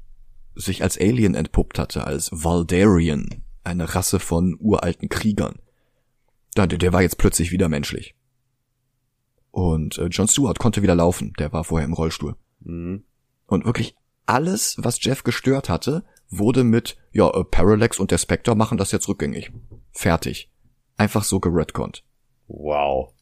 [0.55, 5.59] sich als Alien entpuppt hatte, als Valdarian, eine Rasse von uralten Kriegern,
[6.55, 8.15] der, der war jetzt plötzlich wieder menschlich.
[9.51, 12.35] Und äh, John Stewart konnte wieder laufen, der war vorher im Rollstuhl.
[12.61, 13.03] Mhm.
[13.45, 18.55] Und wirklich alles, was Jeff gestört hatte, wurde mit, ja, äh, Parallax und der Spectre
[18.55, 19.51] machen das jetzt rückgängig.
[19.91, 20.49] Fertig.
[20.95, 22.05] Einfach so geredconnt.
[22.47, 23.13] Wow.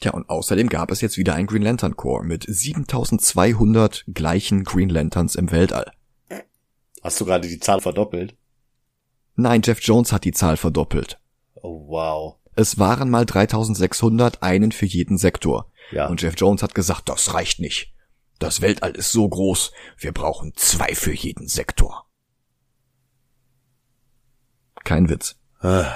[0.00, 4.88] Tja, und außerdem gab es jetzt wieder ein Green Lantern Corps mit 7200 gleichen Green
[4.88, 5.92] Lanterns im Weltall.
[7.02, 8.34] Hast du gerade die Zahl verdoppelt?
[9.36, 11.18] Nein, Jeff Jones hat die Zahl verdoppelt.
[11.54, 12.36] Oh, wow.
[12.56, 15.70] Es waren mal 3600, einen für jeden Sektor.
[15.92, 16.08] Ja.
[16.08, 17.94] Und Jeff Jones hat gesagt, das reicht nicht.
[18.38, 22.06] Das Weltall ist so groß, wir brauchen zwei für jeden Sektor.
[24.82, 25.36] Kein Witz.
[25.60, 25.92] Ah.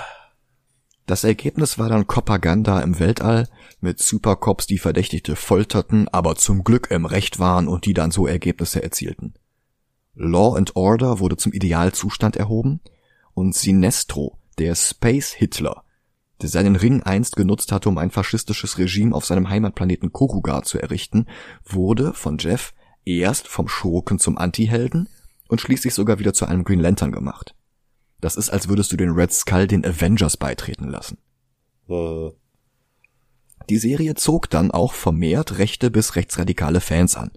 [1.06, 3.48] Das Ergebnis war dann Propaganda im Weltall
[3.84, 8.26] mit Supercops, die Verdächtigte folterten, aber zum Glück im Recht waren und die dann so
[8.26, 9.34] Ergebnisse erzielten.
[10.14, 12.80] Law and Order wurde zum Idealzustand erhoben
[13.34, 15.84] und Sinestro, der Space Hitler,
[16.40, 20.80] der seinen Ring einst genutzt hatte, um ein faschistisches Regime auf seinem Heimatplaneten Korugar zu
[20.80, 21.26] errichten,
[21.64, 25.08] wurde von Jeff erst vom Schurken zum Antihelden
[25.48, 27.54] und schließlich sogar wieder zu einem Green Lantern gemacht.
[28.20, 31.18] Das ist, als würdest du den Red Skull den Avengers beitreten lassen.
[31.88, 32.30] Äh,
[33.70, 37.30] Die Serie zog dann auch vermehrt rechte bis rechtsradikale Fans an.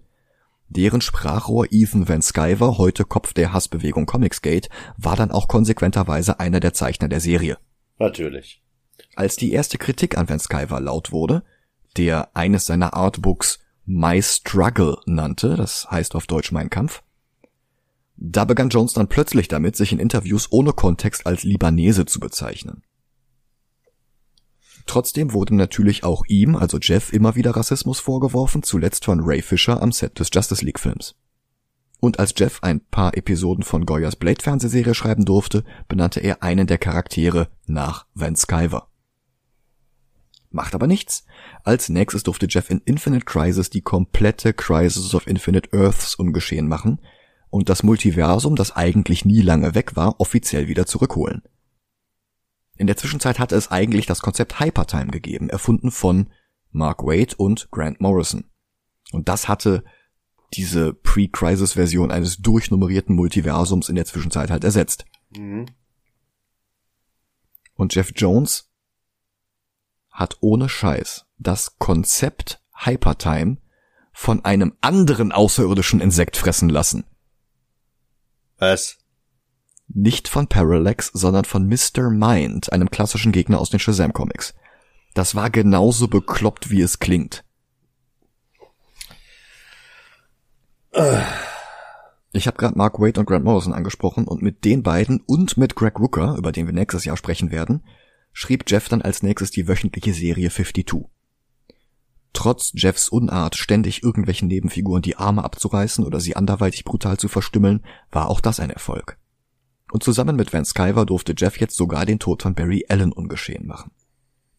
[0.69, 6.59] Deren Sprachrohr Ethan Van Sciver, heute Kopf der Hassbewegung Comicsgate, war dann auch konsequenterweise einer
[6.59, 7.57] der Zeichner der Serie.
[7.99, 8.61] natürlich.
[9.15, 11.43] Als die erste Kritik an Van Sciver laut wurde,
[11.95, 17.01] der eines seiner Artbooks My Struggle nannte, das heißt auf Deutsch Mein Kampf,
[18.17, 22.83] da begann Jones dann plötzlich damit, sich in Interviews ohne Kontext als Libanese zu bezeichnen.
[24.87, 29.81] Trotzdem wurde natürlich auch ihm, also Jeff, immer wieder Rassismus vorgeworfen, zuletzt von Ray Fisher
[29.81, 31.15] am Set des Justice League Films.
[31.99, 36.67] Und als Jeff ein paar Episoden von Goyas Blade Fernsehserie schreiben durfte, benannte er einen
[36.67, 38.87] der Charaktere nach Van Sciver.
[40.49, 41.25] Macht aber nichts.
[41.63, 46.99] Als nächstes durfte Jeff in Infinite Crisis die komplette Crisis of Infinite Earths ungeschehen machen
[47.49, 51.41] und das Multiversum, das eigentlich nie lange weg war, offiziell wieder zurückholen.
[52.77, 56.31] In der Zwischenzeit hatte es eigentlich das Konzept Hypertime gegeben, erfunden von
[56.71, 58.45] Mark Waid und Grant Morrison.
[59.11, 59.83] Und das hatte
[60.53, 65.05] diese Pre-Crisis-Version eines durchnummerierten Multiversums in der Zwischenzeit halt ersetzt.
[65.35, 65.65] Mhm.
[67.73, 68.71] Und Jeff Jones
[70.11, 73.57] hat ohne Scheiß das Konzept Hypertime
[74.13, 77.05] von einem anderen außerirdischen Insekt fressen lassen.
[78.57, 78.97] Was?
[79.87, 82.09] Nicht von Parallax, sondern von Mr.
[82.09, 84.53] Mind, einem klassischen Gegner aus den Shazam Comics.
[85.13, 87.43] Das war genauso bekloppt, wie es klingt.
[92.33, 95.75] Ich habe gerade Mark Waid und Grant Morrison angesprochen und mit den beiden und mit
[95.75, 97.83] Greg Rooker, über den wir nächstes Jahr sprechen werden,
[98.33, 101.05] schrieb Jeff dann als nächstes die wöchentliche Serie 52.
[102.33, 107.83] Trotz Jeffs Unart, ständig irgendwelchen Nebenfiguren die Arme abzureißen oder sie anderweitig brutal zu verstümmeln,
[108.11, 109.17] war auch das ein Erfolg.
[109.91, 113.65] Und zusammen mit Van Sciver durfte Jeff jetzt sogar den Tod von Barry Allen ungeschehen
[113.65, 113.91] machen.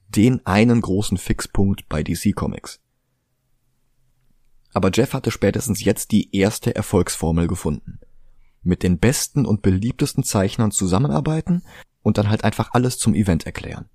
[0.08, 2.80] Den einen großen Fixpunkt bei DC Comics.
[4.72, 8.00] Aber Jeff hatte spätestens jetzt die erste Erfolgsformel gefunden.
[8.62, 11.62] Mit den besten und beliebtesten Zeichnern zusammenarbeiten
[12.02, 13.88] und dann halt einfach alles zum Event erklären.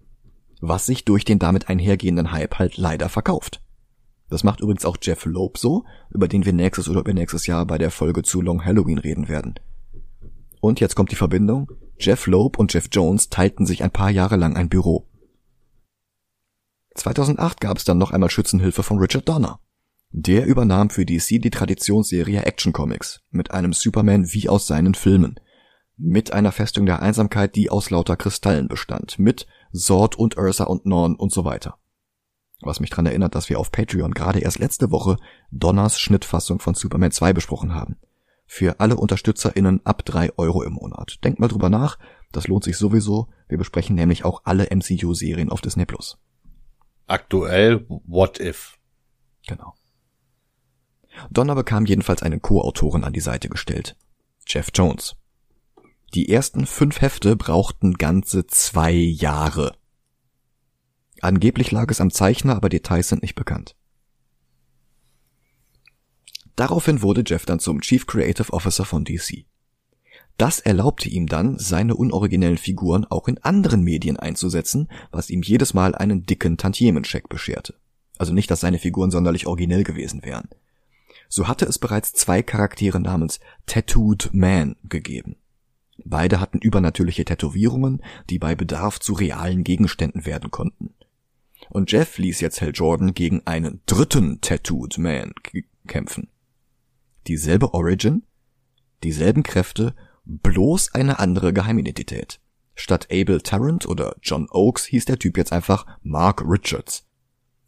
[0.62, 3.62] Was sich durch den damit einhergehenden Hype halt leider verkauft.
[4.30, 7.78] Das macht übrigens auch Jeff Loeb so, über den wir nächstes oder übernächstes Jahr bei
[7.78, 9.56] der Folge zu Long Halloween reden werden.
[10.64, 11.70] Und jetzt kommt die Verbindung.
[12.00, 15.10] Jeff Loeb und Jeff Jones teilten sich ein paar Jahre lang ein Büro.
[16.96, 19.60] 2008 gab es dann noch einmal Schützenhilfe von Richard Donner.
[20.12, 25.38] Der übernahm für DC die Traditionsserie Action Comics mit einem Superman wie aus seinen Filmen.
[25.98, 29.20] Mit einer Festung der Einsamkeit, die aus lauter Kristallen bestand.
[29.20, 31.78] Mit Zord und Ursa und Norn und so weiter.
[32.62, 35.18] Was mich dran erinnert, dass wir auf Patreon gerade erst letzte Woche
[35.52, 37.98] Donners Schnittfassung von Superman 2 besprochen haben.
[38.56, 41.18] Für alle UnterstützerInnen ab drei Euro im Monat.
[41.24, 41.98] Denkt mal drüber nach,
[42.32, 43.28] das lohnt sich sowieso.
[43.48, 45.86] Wir besprechen nämlich auch alle MCU-Serien auf Disney+.
[45.86, 46.20] Plus.
[47.08, 48.78] Aktuell What If.
[49.48, 49.74] Genau.
[51.32, 53.98] Donner bekam jedenfalls einen Co-Autoren an die Seite gestellt.
[54.46, 55.16] Jeff Jones.
[56.14, 59.76] Die ersten fünf Hefte brauchten ganze zwei Jahre.
[61.22, 63.76] Angeblich lag es am Zeichner, aber Details sind nicht bekannt.
[66.56, 69.46] Daraufhin wurde Jeff dann zum Chief Creative Officer von DC.
[70.38, 75.74] Das erlaubte ihm dann, seine unoriginellen Figuren auch in anderen Medien einzusetzen, was ihm jedes
[75.74, 77.76] Mal einen dicken Tantiemenscheck bescherte.
[78.18, 80.50] Also nicht, dass seine Figuren sonderlich originell gewesen wären.
[81.30, 85.36] So hatte es bereits zwei Charaktere namens Tattooed Man gegeben.
[86.04, 90.94] Beide hatten übernatürliche Tätowierungen, die bei Bedarf zu realen Gegenständen werden konnten.
[91.70, 95.34] Und Jeff ließ jetzt Hal Jordan gegen einen dritten Tattooed Man
[95.88, 96.28] kämpfen.
[97.28, 98.24] Dieselbe Origin,
[99.04, 99.96] dieselben Kräfte,
[100.26, 102.40] bloß eine andere Geheimidentität.
[102.76, 107.06] Statt Abel Tarrant oder John Oakes hieß der Typ jetzt einfach Mark Richards.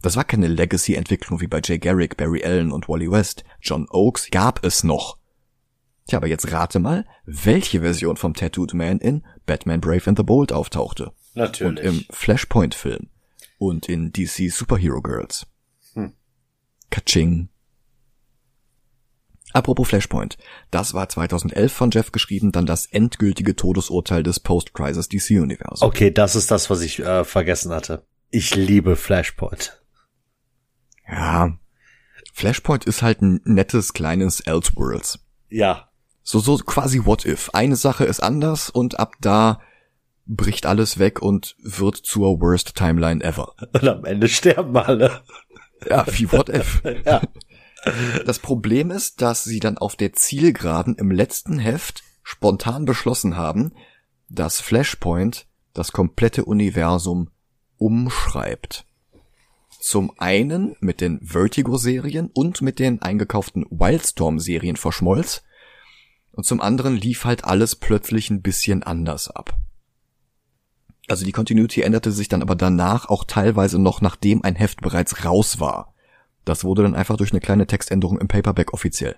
[0.01, 3.43] Das war keine Legacy-Entwicklung wie bei Jay Garrick, Barry Allen und Wally West.
[3.61, 5.17] John Oakes gab es noch.
[6.07, 10.23] Tja, aber jetzt rate mal, welche Version vom Tattooed Man in Batman Brave and the
[10.23, 11.11] Bold auftauchte.
[11.33, 11.69] Natürlich.
[11.69, 13.09] Und im Flashpoint-Film.
[13.57, 15.47] Und in DC Superhero Girls.
[15.93, 16.13] Hm.
[16.91, 17.49] Kaching.
[19.55, 20.37] Apropos Flashpoint.
[20.69, 25.81] Das war 2011 von Jeff geschrieben, dann das endgültige Todesurteil des Post-Crisis DC-Universums.
[25.81, 28.05] Okay, das ist das, was ich äh, vergessen hatte.
[28.31, 29.81] Ich liebe Flashpoint.
[31.09, 31.57] Ja.
[32.33, 35.19] Flashpoint ist halt ein nettes kleines Elseworlds.
[35.47, 35.87] Ja.
[36.21, 37.49] So, so quasi What If.
[37.53, 39.61] Eine Sache ist anders und ab da
[40.25, 43.53] bricht alles weg und wird zur worst Timeline ever.
[43.71, 45.21] Und am Ende sterben alle.
[45.89, 46.81] Ja, wie What If.
[47.05, 47.21] Ja.
[48.25, 53.73] Das Problem ist, dass sie dann auf der Zielgeraden im letzten Heft spontan beschlossen haben,
[54.29, 57.29] dass Flashpoint das komplette Universum
[57.77, 58.85] umschreibt.
[59.79, 65.43] Zum einen mit den Vertigo-Serien und mit den eingekauften Wildstorm-Serien verschmolz
[66.31, 69.57] und zum anderen lief halt alles plötzlich ein bisschen anders ab.
[71.07, 75.23] Also die Continuity änderte sich dann aber danach auch teilweise noch, nachdem ein Heft bereits
[75.23, 75.93] raus war.
[76.45, 79.17] Das wurde dann einfach durch eine kleine Textänderung im Paperback offiziell.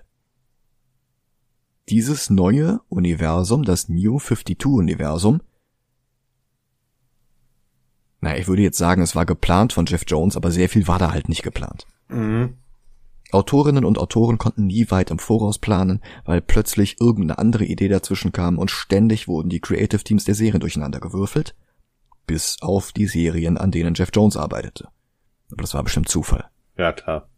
[1.88, 5.40] Dieses neue Universum, das New 52-Universum,
[8.20, 10.98] na, ich würde jetzt sagen, es war geplant von Jeff Jones, aber sehr viel war
[10.98, 11.86] da halt nicht geplant.
[12.08, 12.54] Mhm.
[13.30, 18.32] Autorinnen und Autoren konnten nie weit im Voraus planen, weil plötzlich irgendeine andere Idee dazwischen
[18.32, 21.54] kam und ständig wurden die Creative Teams der Serien durcheinander gewürfelt,
[22.26, 24.88] bis auf die Serien, an denen Jeff Jones arbeitete.
[25.52, 26.48] Aber das war bestimmt Zufall.
[26.78, 27.28] Ja.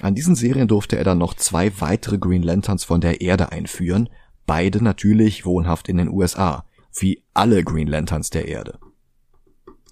[0.00, 4.08] An diesen Serien durfte er dann noch zwei weitere Green Lanterns von der Erde einführen,
[4.46, 6.64] beide natürlich wohnhaft in den USA,
[6.98, 8.78] wie alle Green Lanterns der Erde.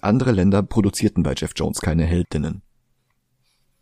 [0.00, 2.62] Andere Länder produzierten bei Jeff Jones keine Heldinnen.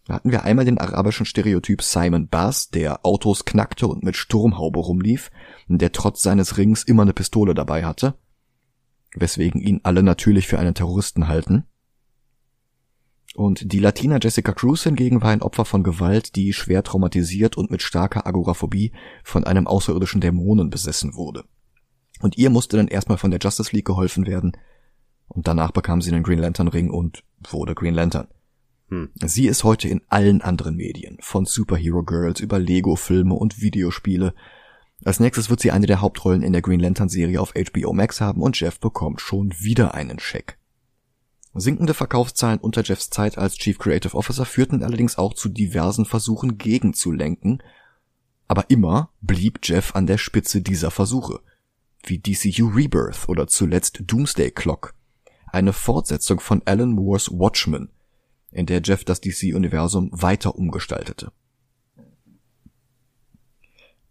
[0.07, 4.79] Da hatten wir einmal den arabischen Stereotyp Simon Bass, der Autos knackte und mit Sturmhaube
[4.79, 5.31] rumlief,
[5.69, 8.15] der trotz seines Rings immer eine Pistole dabei hatte,
[9.15, 11.65] weswegen ihn alle natürlich für einen Terroristen halten.
[13.37, 17.71] Und die Latina Jessica Cruz hingegen war ein Opfer von Gewalt, die schwer traumatisiert und
[17.71, 18.93] mit starker Agoraphobie
[19.25, 21.45] von einem außerirdischen Dämonen besessen wurde.
[22.21, 24.53] Und ihr musste dann erstmal von der Justice League geholfen werden,
[25.29, 28.29] und danach bekam sie den Green Lantern Ring und wurde Green Lantern.
[28.89, 29.11] Hm.
[29.23, 34.33] Sie ist heute in allen anderen Medien, von Superhero Girls über Lego-Filme und Videospiele.
[35.05, 38.23] Als nächstes wird sie eine der Hauptrollen in der Green Lantern Serie auf HBO Max
[38.23, 40.57] haben und Jeff bekommt schon wieder einen Scheck.
[41.59, 46.59] Sinkende Verkaufszahlen unter Jeffs Zeit als Chief Creative Officer führten allerdings auch zu diversen Versuchen
[46.59, 47.63] gegenzulenken,
[48.47, 51.41] aber immer blieb Jeff an der Spitze dieser Versuche,
[52.05, 54.95] wie DCU Rebirth oder zuletzt Doomsday Clock,
[55.47, 57.89] eine Fortsetzung von Alan Moores Watchmen,
[58.51, 61.33] in der Jeff das DC-Universum weiter umgestaltete.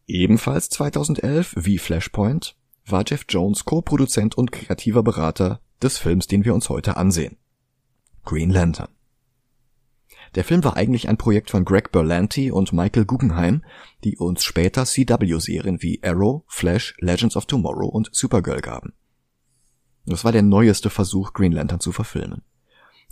[0.07, 2.55] Ebenfalls 2011, wie Flashpoint,
[2.87, 7.38] war Jeff Jones Co-Produzent und kreativer Berater des Films, den wir uns heute ansehen.
[8.23, 8.89] Green Lantern.
[10.36, 13.63] Der Film war eigentlich ein Projekt von Greg Berlanti und Michael Guggenheim,
[14.03, 18.93] die uns später CW-Serien wie Arrow, Flash, Legends of Tomorrow und Supergirl gaben.
[20.05, 22.43] Das war der neueste Versuch, Green Lantern zu verfilmen.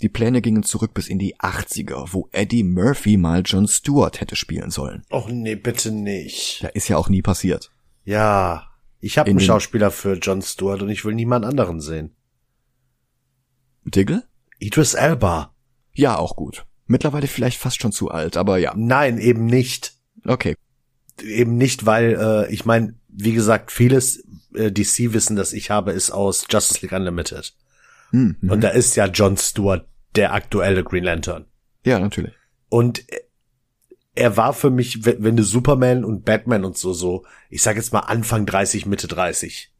[0.01, 4.36] Die Pläne gingen zurück bis in die 80er, wo Eddie Murphy mal John Stewart hätte
[4.36, 5.03] spielen sollen.
[5.11, 6.61] Och nee, bitte nicht.
[6.61, 7.72] Ja, ist ja auch nie passiert.
[8.03, 8.68] Ja,
[8.99, 12.16] ich habe In einen Schauspieler für John Stewart und ich will niemand anderen sehen.
[13.86, 14.23] Diggle?
[14.59, 15.53] Idris Elba.
[15.93, 16.65] Ja, auch gut.
[16.88, 18.73] Mittlerweile vielleicht fast schon zu alt, aber ja.
[18.75, 19.93] Nein, eben nicht.
[20.25, 20.55] Okay.
[21.21, 24.23] Eben nicht, weil äh, ich meine, wie gesagt, vieles
[24.55, 27.53] äh, DC-Wissen, das ich habe, ist aus Justice League Unlimited.
[28.09, 28.49] Hm, hm.
[28.49, 31.45] Und da ist ja John Stewart der aktuelle Green Lantern.
[31.86, 32.34] ja, natürlich.
[32.69, 33.03] Und
[34.15, 37.75] er war für mich, wenn wenn du Superman und Batman und so, so, ich sag
[37.75, 39.73] jetzt mal Anfang 30, Mitte 30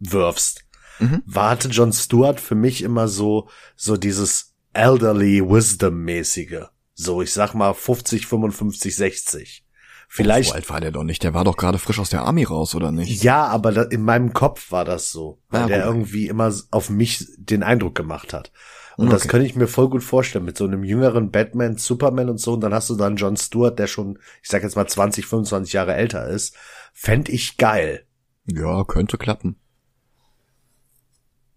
[0.00, 0.63] einwirfst,
[0.98, 1.22] Mhm.
[1.26, 6.64] war hatte John Stewart für mich immer so, so dieses elderly wisdom mäßige.
[6.94, 9.64] So, ich sag mal 50, 55, 60.
[10.08, 11.24] Vielleicht, So alt war der doch nicht.
[11.24, 13.22] Der war doch gerade frisch aus der Army raus, oder nicht?
[13.24, 16.90] ja, aber da, in meinem Kopf war das so, weil Ah, der irgendwie immer auf
[16.90, 18.52] mich den Eindruck gemacht hat.
[18.96, 19.28] Und das Okay.
[19.30, 22.52] könnte ich mir voll gut vorstellen mit so einem jüngeren Batman, Superman und so.
[22.52, 25.72] Und dann hast du dann John Stewart, der schon, ich sag jetzt mal 20, 25
[25.72, 26.54] Jahre älter ist.
[26.92, 28.04] Fänd ich geil.
[28.46, 29.56] Ja, könnte klappen.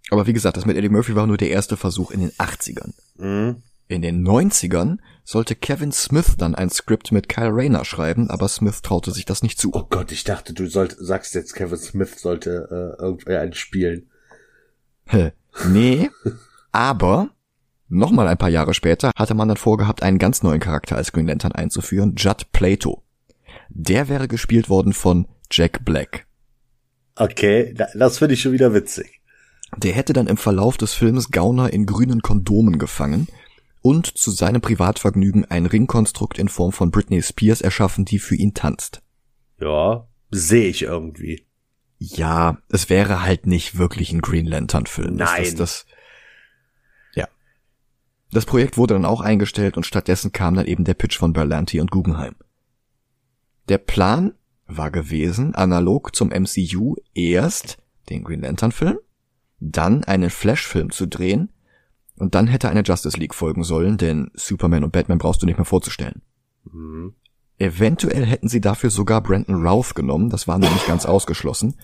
[0.10, 2.94] Aber wie gesagt, das mit Eddie Murphy war nur der erste Versuch in den 80ern.
[3.18, 3.64] Mhm.
[3.90, 8.82] In den 90ern sollte Kevin Smith dann ein Skript mit Kyle Rayner schreiben, aber Smith
[8.82, 9.72] traute sich das nicht zu.
[9.74, 12.68] Oh Gott, ich dachte, du sollt, sagst jetzt, Kevin Smith sollte
[13.00, 14.10] äh, irgendwer einen spielen.
[15.06, 15.32] Hä,
[15.70, 16.10] nee,
[16.74, 17.30] aber
[17.88, 21.28] nochmal ein paar Jahre später hatte man dann vorgehabt, einen ganz neuen Charakter als Green
[21.28, 23.04] Lantern einzuführen, Judd Plato.
[23.70, 26.26] Der wäre gespielt worden von Jack Black.
[27.16, 29.17] Okay, das finde ich schon wieder witzig.
[29.76, 33.28] Der hätte dann im Verlauf des Films Gauner in grünen Kondomen gefangen
[33.82, 38.54] und zu seinem Privatvergnügen ein Ringkonstrukt in Form von Britney Spears erschaffen, die für ihn
[38.54, 39.02] tanzt.
[39.60, 41.46] Ja, sehe ich irgendwie.
[42.00, 45.16] Ja, es wäre halt nicht wirklich ein Green Lantern Film.
[45.16, 45.44] Nein.
[45.44, 45.86] Das, das, das,
[47.16, 47.28] ja.
[48.32, 51.80] Das Projekt wurde dann auch eingestellt und stattdessen kam dann eben der Pitch von Berlanti
[51.82, 52.36] und Guggenheim.
[53.68, 54.34] Der Plan
[54.68, 57.78] war gewesen, analog zum MCU erst
[58.10, 59.00] den Green Lantern Film,
[59.60, 61.50] dann einen Flash-Film zu drehen
[62.18, 65.58] und dann hätte eine Justice League folgen sollen, denn Superman und Batman brauchst du nicht
[65.58, 66.22] mehr vorzustellen.
[66.72, 67.16] Mhm.
[67.60, 71.76] Eventuell hätten sie dafür sogar Brandon Routh genommen, das war nicht ganz ausgeschlossen.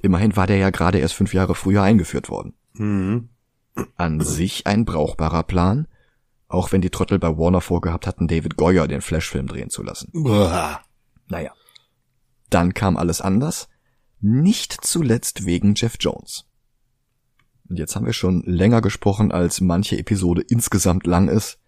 [0.00, 2.54] Immerhin war der ja gerade erst fünf Jahre früher eingeführt worden.
[2.74, 3.30] Mhm.
[3.96, 5.88] An sich ein brauchbarer Plan,
[6.46, 10.10] auch wenn die Trottel bei Warner vorgehabt hatten, David Goyer den Flash-Film drehen zu lassen.
[10.14, 10.80] Uah.
[11.26, 11.52] Naja.
[12.48, 13.68] Dann kam alles anders,
[14.20, 16.47] nicht zuletzt wegen Jeff Jones.
[17.68, 21.58] Und jetzt haben wir schon länger gesprochen, als manche Episode insgesamt lang ist.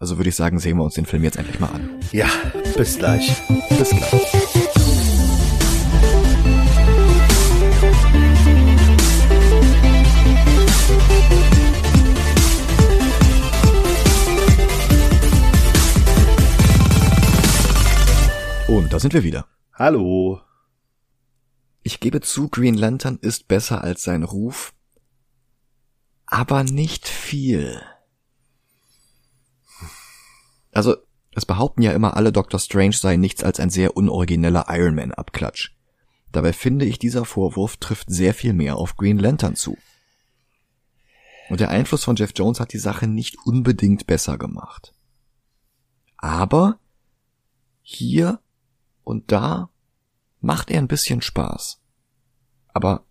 [0.00, 1.90] Also würde ich sagen, sehen wir uns den Film jetzt endlich mal an.
[2.10, 2.28] Ja,
[2.76, 3.36] bis gleich.
[3.68, 4.34] Bis gleich.
[18.66, 19.46] Und da sind wir wieder.
[19.72, 20.40] Hallo.
[21.84, 24.74] Ich gebe zu, Green Lantern ist besser als sein Ruf,
[26.30, 27.82] aber nicht viel.
[30.72, 30.96] Also,
[31.32, 35.12] es behaupten ja immer alle, Doctor Strange sei nichts als ein sehr unorigineller Iron Man
[35.12, 35.70] Abklatsch.
[36.30, 39.78] Dabei finde ich, dieser Vorwurf trifft sehr viel mehr auf Green Lantern zu.
[41.48, 44.92] Und der Einfluss von Jeff Jones hat die Sache nicht unbedingt besser gemacht.
[46.18, 46.78] Aber
[47.80, 48.40] hier
[49.02, 49.70] und da
[50.40, 51.80] macht er ein bisschen Spaß.
[52.74, 53.07] Aber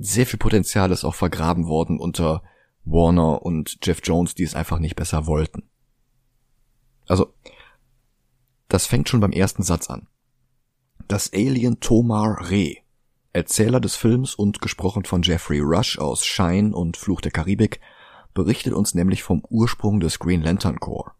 [0.00, 2.42] sehr viel Potenzial ist auch vergraben worden unter
[2.84, 5.64] Warner und Jeff Jones, die es einfach nicht besser wollten.
[7.06, 7.34] Also,
[8.68, 10.08] das fängt schon beim ersten Satz an.
[11.08, 12.76] Das Alien Tomar Re,
[13.32, 17.80] Erzähler des Films und gesprochen von Jeffrey Rush aus Shine und Fluch der Karibik,
[18.34, 21.12] berichtet uns nämlich vom Ursprung des Green Lantern Corps.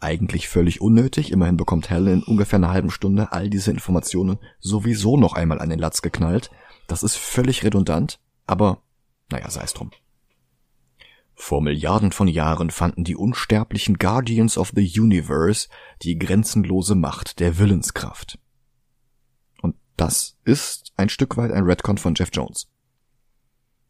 [0.00, 5.16] Eigentlich völlig unnötig, immerhin bekommt Hal in ungefähr einer halben Stunde all diese Informationen sowieso
[5.16, 6.50] noch einmal an den Latz geknallt.
[6.86, 8.82] Das ist völlig redundant, aber
[9.30, 9.90] naja, sei es drum.
[11.34, 15.68] Vor Milliarden von Jahren fanden die unsterblichen Guardians of the Universe
[16.02, 18.38] die grenzenlose Macht der Willenskraft.
[19.60, 22.70] Und das ist ein Stück weit ein Redcon von Jeff Jones.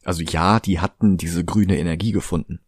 [0.04, 2.60] Also ja, die hatten diese grüne Energie gefunden.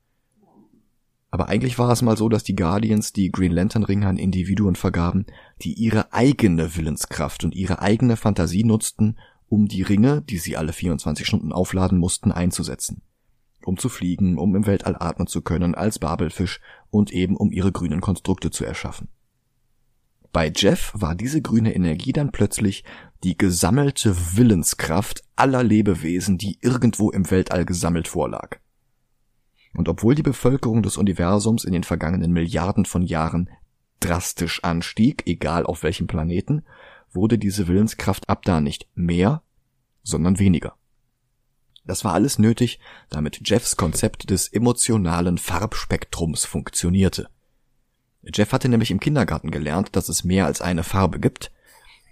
[1.31, 4.77] Aber eigentlich war es mal so, dass die Guardians die Green Lantern Ringe an Individuen
[4.77, 5.27] vergaben,
[5.63, 9.19] die ihre eigene Willenskraft und ihre eigene Fantasie nutzten,
[9.49, 13.03] um die Ringe, die sie alle 24 Stunden aufladen mussten, einzusetzen.
[13.65, 17.73] Um zu fliegen, um im Weltall atmen zu können, als Babelfisch und eben um ihre
[17.73, 19.09] grünen Konstrukte zu erschaffen.
[20.33, 22.85] Bei Jeff war diese grüne Energie dann plötzlich
[23.25, 28.59] die gesammelte Willenskraft aller Lebewesen, die irgendwo im Weltall gesammelt vorlag.
[29.75, 33.51] Und obwohl die Bevölkerung des Universums in den vergangenen Milliarden von Jahren
[34.01, 36.65] drastisch anstieg, egal auf welchem Planeten,
[37.17, 39.43] wurde diese Willenskraft ab da nicht mehr,
[40.05, 40.77] sondern weniger.
[41.85, 42.79] Das war alles nötig,
[43.11, 47.29] damit Jeffs Konzept des emotionalen Farbspektrums funktionierte.
[48.23, 51.53] Jeff hatte nämlich im Kindergarten gelernt, dass es mehr als eine Farbe gibt,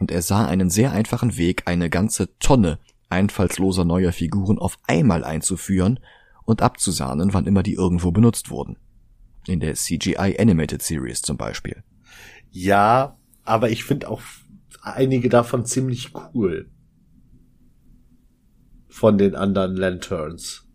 [0.01, 5.25] und er sah einen sehr einfachen Weg, eine ganze Tonne einfallsloser neuer Figuren auf einmal
[5.25, 6.01] einzuführen
[6.45, 8.77] und abzusahnen, wann immer die irgendwo benutzt wurden.
[9.47, 11.83] In der CGI Animated Series zum Beispiel.
[12.51, 14.23] Ja, aber ich finde auch
[14.85, 16.71] einige davon ziemlich cool.
[18.89, 20.67] Von den anderen Lanterns.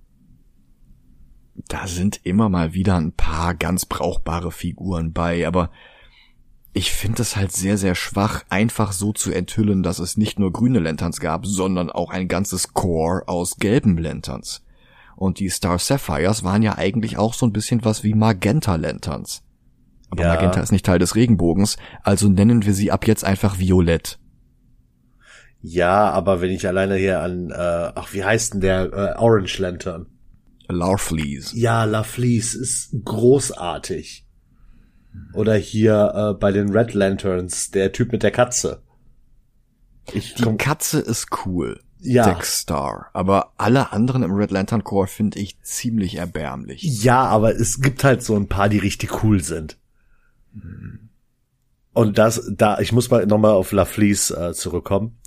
[1.68, 5.72] Da sind immer mal wieder ein paar ganz brauchbare Figuren bei, aber
[6.74, 10.52] ich finde es halt sehr, sehr schwach, einfach so zu enthüllen, dass es nicht nur
[10.52, 14.64] grüne Lanterns gab, sondern auch ein ganzes Core aus gelben Lanterns.
[15.16, 19.44] Und die Star Sapphires waren ja eigentlich auch so ein bisschen was wie Magenta Lanterns.
[20.10, 20.34] Aber Ja.
[20.34, 24.20] Magenta ist nicht Teil des Regenbogens, also nennen wir sie ab jetzt einfach Violett.
[25.62, 27.54] Ja, aber wenn ich alleine hier an, äh,
[27.96, 30.08] ach, wie heißt denn der äh, Orange Lantern?
[30.70, 31.58] Larfleeze.
[31.58, 34.26] Ja, La Fleece ist großartig.
[35.34, 38.84] Oder hier äh, bei den Red Lanterns, der Typ mit der Katze.
[40.14, 41.82] Ich die Katze ist cool.
[42.02, 42.24] Ja.
[42.24, 43.10] Dexstar.
[43.14, 46.84] Aber alle anderen im Red Lantern Corps finde ich ziemlich erbärmlich.
[47.04, 49.78] Ja, aber es gibt halt so ein paar, die richtig cool sind.
[51.94, 55.18] Und das, da, ich muss mal nochmal auf La Fleece äh, zurückkommen,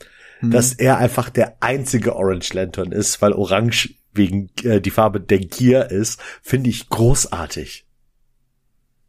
[0.41, 0.51] hm.
[0.51, 5.39] dass er einfach der einzige Orange Lantern ist, weil Orange wegen äh, die Farbe der
[5.39, 7.87] Gier ist, finde ich großartig.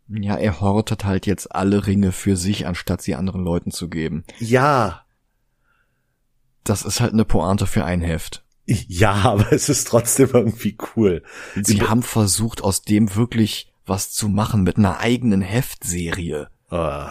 [0.09, 4.23] Ja, er hortet halt jetzt alle Ringe für sich, anstatt sie anderen Leuten zu geben.
[4.39, 5.05] Ja.
[6.63, 8.43] Das ist halt eine Pointe für ein Heft.
[8.65, 11.23] Ja, aber es ist trotzdem irgendwie cool.
[11.61, 16.47] Sie haben versucht, aus dem wirklich was zu machen mit einer eigenen Heftserie.
[16.71, 17.05] Oh.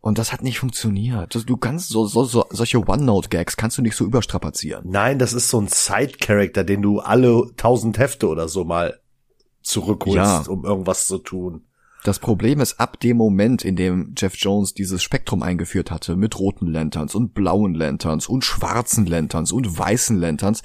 [0.00, 1.34] Und das hat nicht funktioniert.
[1.48, 4.84] Du kannst so, so, so solche One-Note-Gags kannst du nicht so überstrapazieren.
[4.86, 9.00] Nein, das ist so ein Side-Character, den du alle tausend Hefte oder so mal
[9.62, 10.44] zurückholst, ja.
[10.46, 11.62] um irgendwas zu tun.
[12.04, 16.38] Das Problem ist, ab dem Moment, in dem Jeff Jones dieses Spektrum eingeführt hatte, mit
[16.38, 20.62] roten Lanterns und blauen Lanterns und schwarzen Lanterns und weißen Lanterns,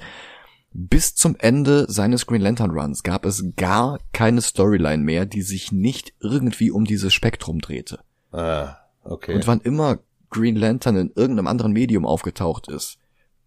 [0.72, 5.72] bis zum Ende seines Green Lantern Runs gab es gar keine Storyline mehr, die sich
[5.72, 8.00] nicht irgendwie um dieses Spektrum drehte.
[8.32, 9.34] Ah, okay.
[9.34, 9.98] Und wann immer
[10.30, 12.98] Green Lantern in irgendeinem anderen Medium aufgetaucht ist,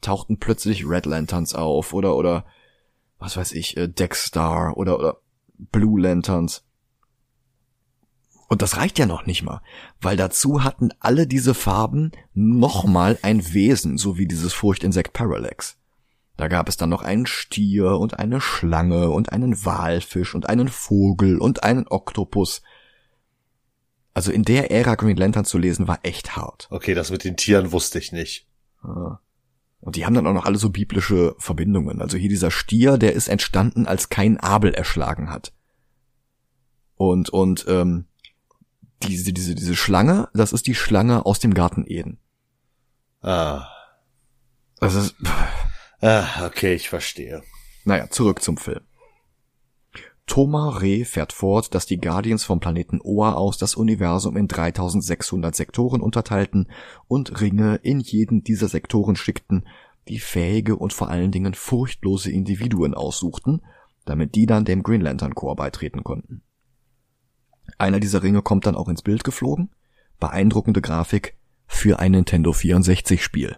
[0.02, 2.46] tauchten plötzlich Red Lanterns auf oder oder
[3.20, 5.18] was weiß ich, äh, Deckstar oder oder
[5.58, 6.66] Blue Lanterns.
[8.50, 9.62] Und das reicht ja noch nicht mal,
[10.02, 15.78] weil dazu hatten alle diese Farben nochmal ein Wesen, so wie dieses Furchtinsekt Parallax.
[16.36, 20.68] Da gab es dann noch einen Stier und eine Schlange und einen Walfisch und einen
[20.68, 22.62] Vogel und einen Oktopus.
[24.14, 26.68] Also in der Ära Green Lantern zu lesen war echt hart.
[26.72, 28.48] Okay, das mit den Tieren wusste ich nicht.
[29.80, 32.02] Und die haben dann auch noch alle so biblische Verbindungen.
[32.02, 35.54] Also hier dieser Stier, der ist entstanden, als kein Abel erschlagen hat.
[36.96, 38.06] Und, und, ähm,
[39.04, 42.20] diese, diese, diese Schlange, das ist die Schlange aus dem Garten Eden.
[43.22, 43.68] Ah.
[44.80, 45.16] Das ist.
[46.06, 47.44] Ah, okay, ich verstehe.
[47.86, 48.82] Naja, zurück zum Film.
[50.26, 55.56] Thomas Reh fährt fort, dass die Guardians vom Planeten Oa aus das Universum in 3600
[55.56, 56.70] Sektoren unterteilten
[57.08, 59.66] und Ringe in jeden dieser Sektoren schickten,
[60.10, 63.62] die fähige und vor allen Dingen furchtlose Individuen aussuchten,
[64.04, 66.42] damit die dann dem Green Lantern Corps beitreten konnten.
[67.78, 69.70] Einer dieser Ringe kommt dann auch ins Bild geflogen.
[70.20, 73.56] Beeindruckende Grafik für ein Nintendo 64 Spiel.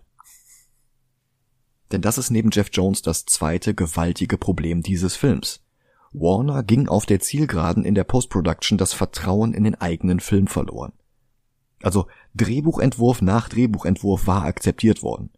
[1.92, 5.62] Denn das ist neben Jeff Jones das zweite gewaltige Problem dieses Films.
[6.14, 10.94] Warner ging auf der Zielgeraden in der Post-Production das Vertrauen in den eigenen Film verloren.
[11.82, 15.30] Also Drehbuchentwurf nach Drehbuchentwurf war akzeptiert worden.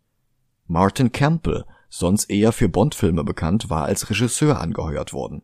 [0.67, 5.41] Martin Campbell, sonst eher für Bond-Filme bekannt, war als Regisseur angeheuert worden.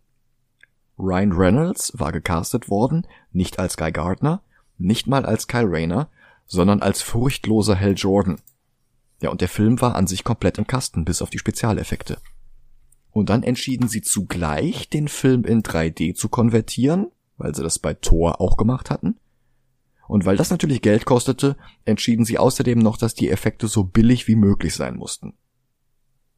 [0.99, 4.41] Ryan Reynolds war gecastet worden, nicht als Guy Gardner,
[4.78, 6.10] nicht mal als Kyle Rayner,
[6.45, 8.39] sondern als furchtloser Hal Jordan.
[9.24, 12.18] Ja, und der Film war an sich komplett im Kasten, bis auf die Spezialeffekte.
[13.10, 17.94] Und dann entschieden sie zugleich, den Film in 3D zu konvertieren, weil sie das bei
[17.94, 19.18] Thor auch gemacht hatten.
[20.10, 21.56] Und weil das natürlich Geld kostete,
[21.86, 25.36] entschieden sie außerdem noch, dass die Effekte so billig wie möglich sein mussten.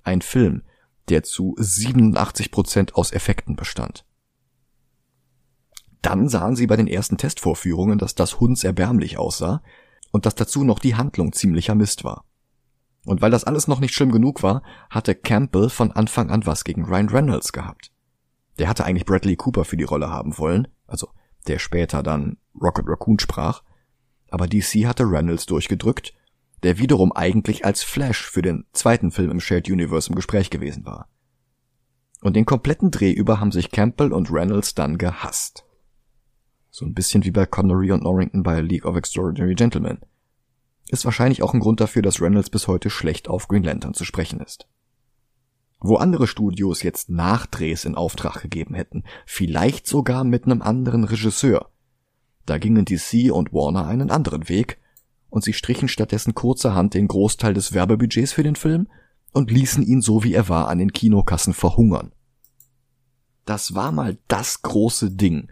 [0.04, 0.62] Ein Film,
[1.10, 4.06] der zu 87 Prozent aus Effekten bestand.
[6.04, 9.64] Dann sahen sie bei den ersten Testvorführungen, dass das hundserbärmlich aussah
[10.12, 12.26] und dass dazu noch die Handlung ziemlicher Mist war.
[13.06, 16.64] Und weil das alles noch nicht schlimm genug war, hatte Campbell von Anfang an was
[16.64, 17.92] gegen Ryan Reynolds gehabt.
[18.58, 21.10] Der hatte eigentlich Bradley Cooper für die Rolle haben wollen, also
[21.48, 23.62] der später dann Rocket Raccoon sprach,
[24.30, 26.14] aber DC hatte Reynolds durchgedrückt,
[26.64, 30.86] der wiederum eigentlich als Flash für den zweiten Film im Shared Universe im Gespräch gewesen
[30.86, 31.10] war.
[32.22, 35.66] Und den kompletten Dreh über haben sich Campbell und Reynolds dann gehasst.
[36.72, 40.00] So ein bisschen wie bei Connery und Norrington bei League of Extraordinary Gentlemen.
[40.90, 44.06] Ist wahrscheinlich auch ein Grund dafür, dass Reynolds bis heute schlecht auf Green Lantern zu
[44.06, 44.68] sprechen ist.
[45.80, 51.70] Wo andere Studios jetzt Nachdrehs in Auftrag gegeben hätten, vielleicht sogar mit einem anderen Regisseur.
[52.46, 54.80] Da gingen DC und Warner einen anderen Weg
[55.30, 58.88] und sie strichen stattdessen kurzerhand den Großteil des Werbebudgets für den Film
[59.34, 62.14] und ließen ihn so wie er war an den Kinokassen verhungern.
[63.44, 65.52] Das war mal das große Ding,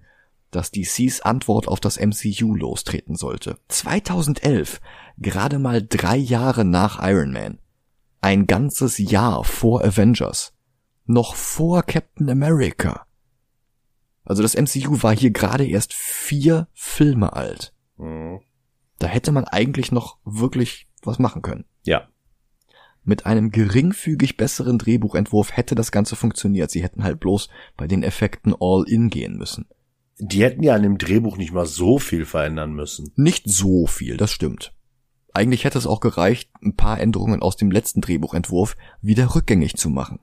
[0.56, 3.60] dass DCs Antwort auf das MCU lostreten sollte.
[3.68, 4.80] 2011,
[5.18, 7.60] gerade mal drei Jahre nach Iron Man.
[8.22, 10.54] Ein ganzes Jahr vor Avengers.
[11.06, 13.06] Noch vor Captain America.
[14.24, 17.74] Also das MCU war hier gerade erst vier Filme alt.
[17.98, 18.40] Mhm.
[19.00, 21.66] Da hätte man eigentlich noch wirklich was machen können.
[21.84, 22.08] Ja.
[23.04, 26.72] Mit einem geringfügig besseren Drehbuchentwurf hätte das Ganze funktioniert.
[26.72, 29.68] Sie hätten halt bloß bei den Effekten all in gehen müssen.
[30.26, 33.12] Die hätten ja an dem Drehbuch nicht mal so viel verändern müssen.
[33.16, 34.74] Nicht so viel, das stimmt.
[35.34, 39.90] Eigentlich hätte es auch gereicht, ein paar Änderungen aus dem letzten Drehbuchentwurf wieder rückgängig zu
[39.90, 40.20] machen.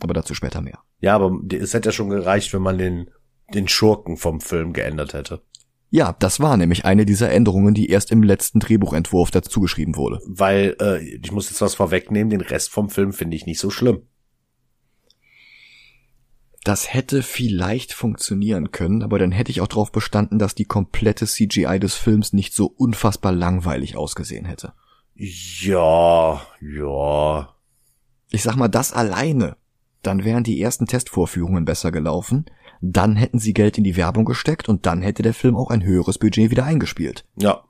[0.00, 0.80] Aber dazu später mehr.
[1.00, 3.10] Ja, aber es hätte ja schon gereicht, wenn man den,
[3.54, 5.40] den Schurken vom Film geändert hätte.
[5.88, 10.20] Ja, das war nämlich eine dieser Änderungen, die erst im letzten Drehbuchentwurf dazu geschrieben wurde.
[10.26, 13.70] Weil, äh, ich muss jetzt was vorwegnehmen, den Rest vom Film finde ich nicht so
[13.70, 14.02] schlimm.
[16.64, 21.26] Das hätte vielleicht funktionieren können, aber dann hätte ich auch darauf bestanden, dass die komplette
[21.26, 24.72] CGI des Films nicht so unfassbar langweilig ausgesehen hätte.
[25.14, 27.54] Ja, ja.
[28.30, 29.56] Ich sag mal, das alleine.
[30.02, 32.46] Dann wären die ersten Testvorführungen besser gelaufen,
[32.80, 35.84] dann hätten sie Geld in die Werbung gesteckt und dann hätte der Film auch ein
[35.84, 37.24] höheres Budget wieder eingespielt.
[37.36, 37.64] Ja.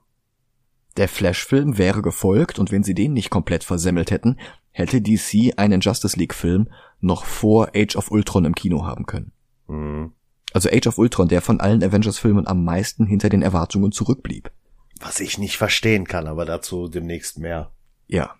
[0.97, 4.37] Der Flash-Film wäre gefolgt und wenn sie den nicht komplett versemmelt hätten,
[4.71, 6.67] hätte DC einen Justice League-Film
[7.03, 9.31] noch vor Age of Ultron im Kino haben können.
[9.67, 10.13] Mhm.
[10.53, 14.51] Also Age of Ultron, der von allen Avengers-Filmen am meisten hinter den Erwartungen zurückblieb.
[14.99, 17.71] Was ich nicht verstehen kann, aber dazu demnächst mehr.
[18.07, 18.35] Ja.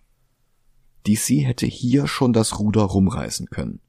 [1.08, 3.82] DC hätte hier schon das Ruder rumreißen können.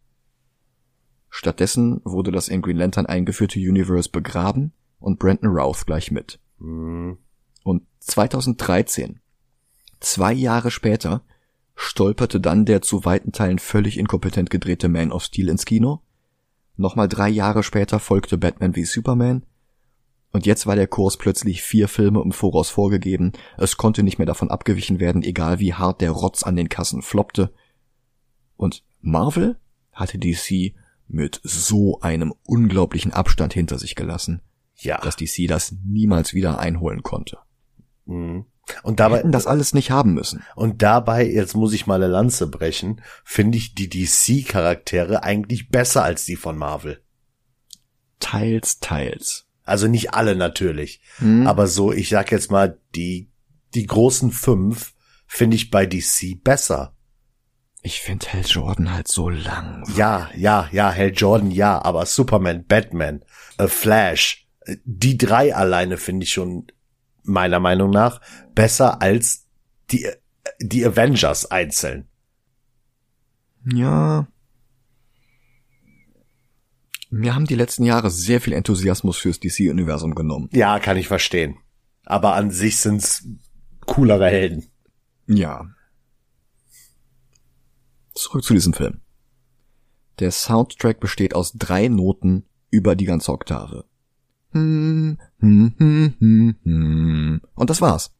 [1.30, 6.40] Stattdessen wurde das in Green Lantern eingeführte Universe begraben und Brandon Routh gleich mit.
[6.58, 7.18] Mhm.
[7.62, 9.20] Und 2013,
[10.00, 11.24] zwei Jahre später,
[11.74, 16.00] stolperte dann der zu weiten Teilen völlig inkompetent gedrehte Man of Steel ins Kino.
[16.76, 19.44] Nochmal drei Jahre später folgte Batman wie Superman.
[20.32, 23.32] Und jetzt war der Kurs plötzlich vier Filme im Voraus vorgegeben.
[23.56, 27.02] Es konnte nicht mehr davon abgewichen werden, egal wie hart der Rotz an den Kassen
[27.02, 27.52] floppte.
[28.56, 29.56] Und Marvel
[29.92, 30.74] hatte DC
[31.06, 34.40] mit so einem unglaublichen Abstand hinter sich gelassen,
[34.76, 34.98] Ja.
[35.00, 37.38] dass DC das niemals wieder einholen konnte.
[38.06, 38.46] Mhm.
[38.82, 40.42] Und dabei, Hätten das alles nicht haben müssen.
[40.56, 46.02] und dabei, jetzt muss ich mal eine Lanze brechen, finde ich die DC-Charaktere eigentlich besser
[46.02, 47.02] als die von Marvel.
[48.20, 49.46] Teils, teils.
[49.64, 51.00] Also nicht alle natürlich.
[51.18, 51.46] Hm?
[51.46, 53.30] Aber so, ich sag jetzt mal, die,
[53.74, 54.94] die großen fünf
[55.26, 56.94] finde ich bei DC besser.
[57.82, 59.84] Ich finde Hal Jordan halt so lang.
[59.94, 63.22] Ja, ja, ja, Hal Jordan, ja, aber Superman, Batman,
[63.58, 66.66] äh, Flash, äh, die drei alleine finde ich schon
[67.24, 68.20] meiner Meinung nach
[68.54, 69.46] besser als
[69.90, 70.08] die,
[70.60, 72.06] die Avengers einzeln.
[73.64, 74.26] Ja.
[77.10, 80.48] Mir haben die letzten Jahre sehr viel Enthusiasmus fürs DC-Universum genommen.
[80.52, 81.56] Ja, kann ich verstehen.
[82.04, 83.26] Aber an sich sind's
[83.86, 84.66] coolere Helden.
[85.26, 85.68] Ja.
[88.14, 89.00] Zurück zu diesem Film.
[90.18, 93.84] Der Soundtrack besteht aus drei Noten über die ganze Oktave.
[94.54, 97.40] Hm, hm, hm, hm, hm.
[97.54, 98.12] Und das war's.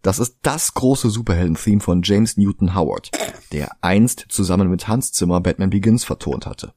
[0.00, 3.10] Das ist das große Superhelden-Theme von James Newton Howard,
[3.52, 6.74] der einst zusammen mit Hans Zimmer Batman Begins vertont hatte.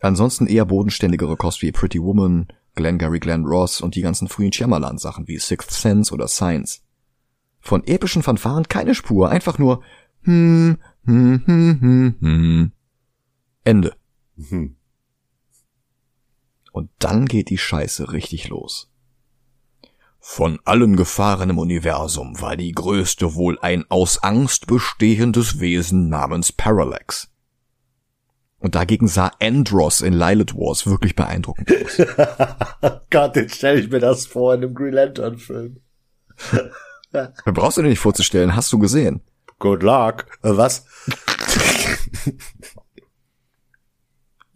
[0.00, 5.26] Ansonsten eher bodenständigere Kost wie Pretty Woman, Glengarry Glenn Ross und die ganzen frühen Shyamalan-Sachen
[5.26, 6.82] wie Sixth Sense oder Science.
[7.60, 9.82] Von epischen Fanfaren keine Spur, einfach nur
[10.22, 12.72] hm, hm, hm, hm, hm.
[13.64, 13.96] Ende.
[14.36, 14.75] Hm.
[16.76, 18.90] Und dann geht die Scheiße richtig los.
[20.18, 26.52] Von allen Gefahren im Universum war die größte wohl ein aus Angst bestehendes Wesen namens
[26.52, 27.30] Parallax.
[28.58, 31.96] Und dagegen sah Andros in Lilith Wars wirklich beeindruckend aus.
[33.10, 35.80] Gott, jetzt stelle ich mir das vor in einem Green Lantern Film.
[37.46, 39.22] Brauchst du dir nicht vorzustellen, hast du gesehen.
[39.60, 40.26] Good luck.
[40.42, 40.84] Äh, was?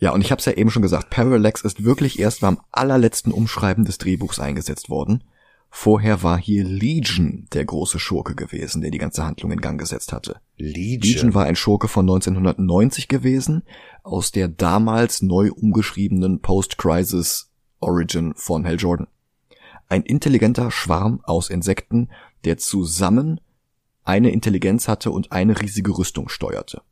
[0.00, 3.32] Ja, und ich habe es ja eben schon gesagt, Parallax ist wirklich erst beim allerletzten
[3.32, 5.22] Umschreiben des Drehbuchs eingesetzt worden.
[5.68, 10.12] Vorher war hier Legion der große Schurke gewesen, der die ganze Handlung in Gang gesetzt
[10.12, 10.40] hatte.
[10.56, 11.12] Legion.
[11.12, 13.62] Legion war ein Schurke von 1990 gewesen,
[14.02, 19.06] aus der damals neu umgeschriebenen Post-Crisis Origin von Hal Jordan.
[19.88, 22.08] Ein intelligenter Schwarm aus Insekten,
[22.44, 23.40] der zusammen
[24.02, 26.82] eine Intelligenz hatte und eine riesige Rüstung steuerte.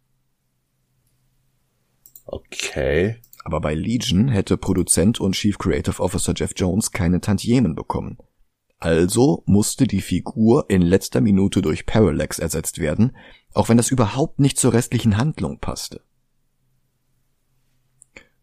[2.30, 3.16] Okay.
[3.44, 8.18] Aber bei Legion hätte Produzent und Chief Creative Officer Jeff Jones keine Tantiemen bekommen.
[8.78, 13.16] Also musste die Figur in letzter Minute durch Parallax ersetzt werden,
[13.54, 16.02] auch wenn das überhaupt nicht zur restlichen Handlung passte.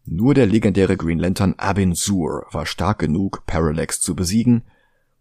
[0.04, 4.64] Nur der legendäre Green Lantern Abin Sur war stark genug, Parallax zu besiegen,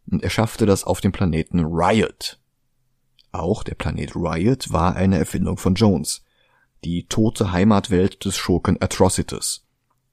[0.10, 2.40] und er schaffte das auf dem Planeten Riot.
[3.32, 6.25] Auch der Planet Riot war eine Erfindung von Jones,
[6.86, 9.66] die tote Heimatwelt des Schurken Atrocitus,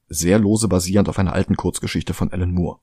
[0.09, 2.79] sehr lose basierend auf einer alten Kurzgeschichte von Alan Moore.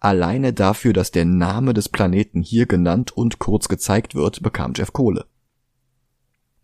[0.00, 4.92] Alleine dafür, dass der Name des Planeten hier genannt und kurz gezeigt wird, bekam Jeff
[4.92, 5.26] Kohle.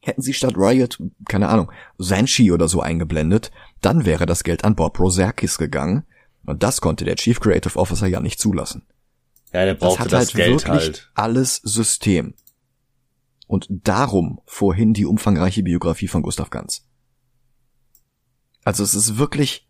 [0.01, 0.99] Hätten sie statt Riot,
[1.29, 6.05] keine Ahnung, Zanshi oder so eingeblendet, dann wäre das Geld an Bob Roserkis gegangen,
[6.47, 8.87] und das konnte der Chief Creative Officer ja nicht zulassen.
[9.53, 11.11] Ja, der brauchte das, hat das halt Geld wirklich halt.
[11.15, 12.35] alles System.
[13.49, 16.87] Und darum vorhin die umfangreiche Biografie von Gustav Ganz.
[18.63, 19.67] Also es ist wirklich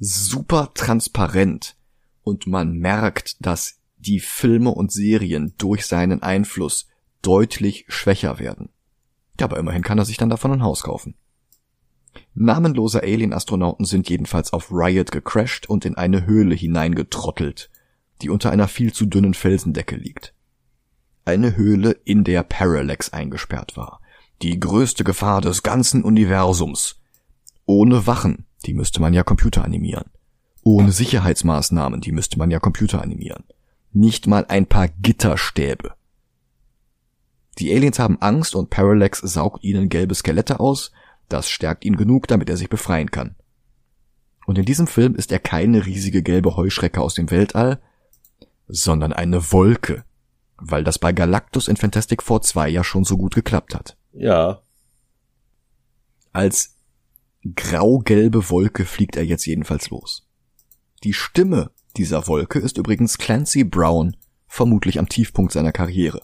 [0.00, 1.76] super transparent
[2.22, 6.88] und man merkt, dass die Filme und Serien durch seinen Einfluss
[7.20, 8.70] deutlich schwächer werden.
[9.38, 11.14] Ja, aber immerhin kann er sich dann davon ein Haus kaufen.
[12.34, 17.70] Namenlose Alien-Astronauten sind jedenfalls auf Riot gecrashed und in eine Höhle hineingetrottelt,
[18.22, 20.34] die unter einer viel zu dünnen Felsendecke liegt.
[21.28, 24.00] Eine Höhle, in der Parallax eingesperrt war.
[24.40, 27.02] Die größte Gefahr des ganzen Universums.
[27.66, 30.06] Ohne Wachen, die müsste man ja Computer animieren.
[30.62, 33.44] Ohne Sicherheitsmaßnahmen, die müsste man ja Computer animieren.
[33.92, 35.92] Nicht mal ein paar Gitterstäbe.
[37.58, 40.92] Die Aliens haben Angst und Parallax saugt ihnen gelbe Skelette aus,
[41.28, 43.36] das stärkt ihn genug, damit er sich befreien kann.
[44.46, 47.82] Und in diesem Film ist er keine riesige gelbe Heuschrecke aus dem Weltall,
[48.66, 50.04] sondern eine Wolke,
[50.58, 53.96] weil das bei Galactus in Fantastic Four 2 ja schon so gut geklappt hat.
[54.12, 54.62] Ja.
[56.32, 56.76] Als
[57.54, 60.26] grau-gelbe Wolke fliegt er jetzt jedenfalls los.
[61.04, 66.22] Die Stimme dieser Wolke ist übrigens Clancy Brown, vermutlich am Tiefpunkt seiner Karriere.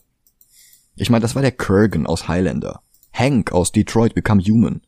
[0.97, 2.82] Ich meine, das war der Kurgan aus Highlander,
[3.12, 4.82] Hank aus Detroit Become Human,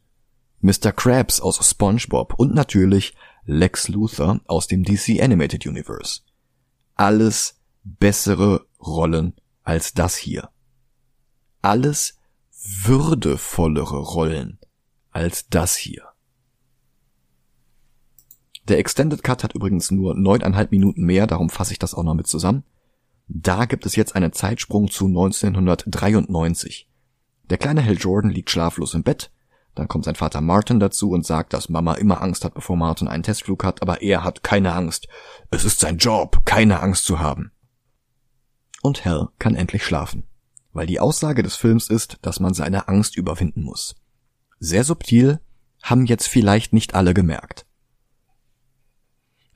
[0.60, 0.92] Mr.
[0.92, 6.20] Krabs aus SpongeBob und natürlich Lex Luthor aus dem DC Animated Universe.
[6.94, 10.50] Alles bessere Rollen als das hier.
[11.62, 12.18] Alles
[12.84, 14.58] würdevollere Rollen
[15.10, 16.02] als das hier.
[18.68, 22.14] Der Extended Cut hat übrigens nur neuneinhalb Minuten mehr, darum fasse ich das auch noch
[22.14, 22.64] mit zusammen.
[23.28, 26.88] Da gibt es jetzt einen Zeitsprung zu 1993.
[27.44, 29.30] Der kleine Hal Jordan liegt schlaflos im Bett,
[29.76, 33.08] dann kommt sein Vater Martin dazu und sagt, dass Mama immer Angst hat, bevor Martin
[33.08, 35.06] einen Testflug hat, aber er hat keine Angst.
[35.50, 37.52] Es ist sein Job, keine Angst zu haben.
[38.86, 40.22] Und Hal kann endlich schlafen,
[40.72, 43.96] weil die Aussage des Films ist, dass man seine Angst überwinden muss.
[44.60, 45.40] Sehr subtil,
[45.82, 47.66] haben jetzt vielleicht nicht alle gemerkt.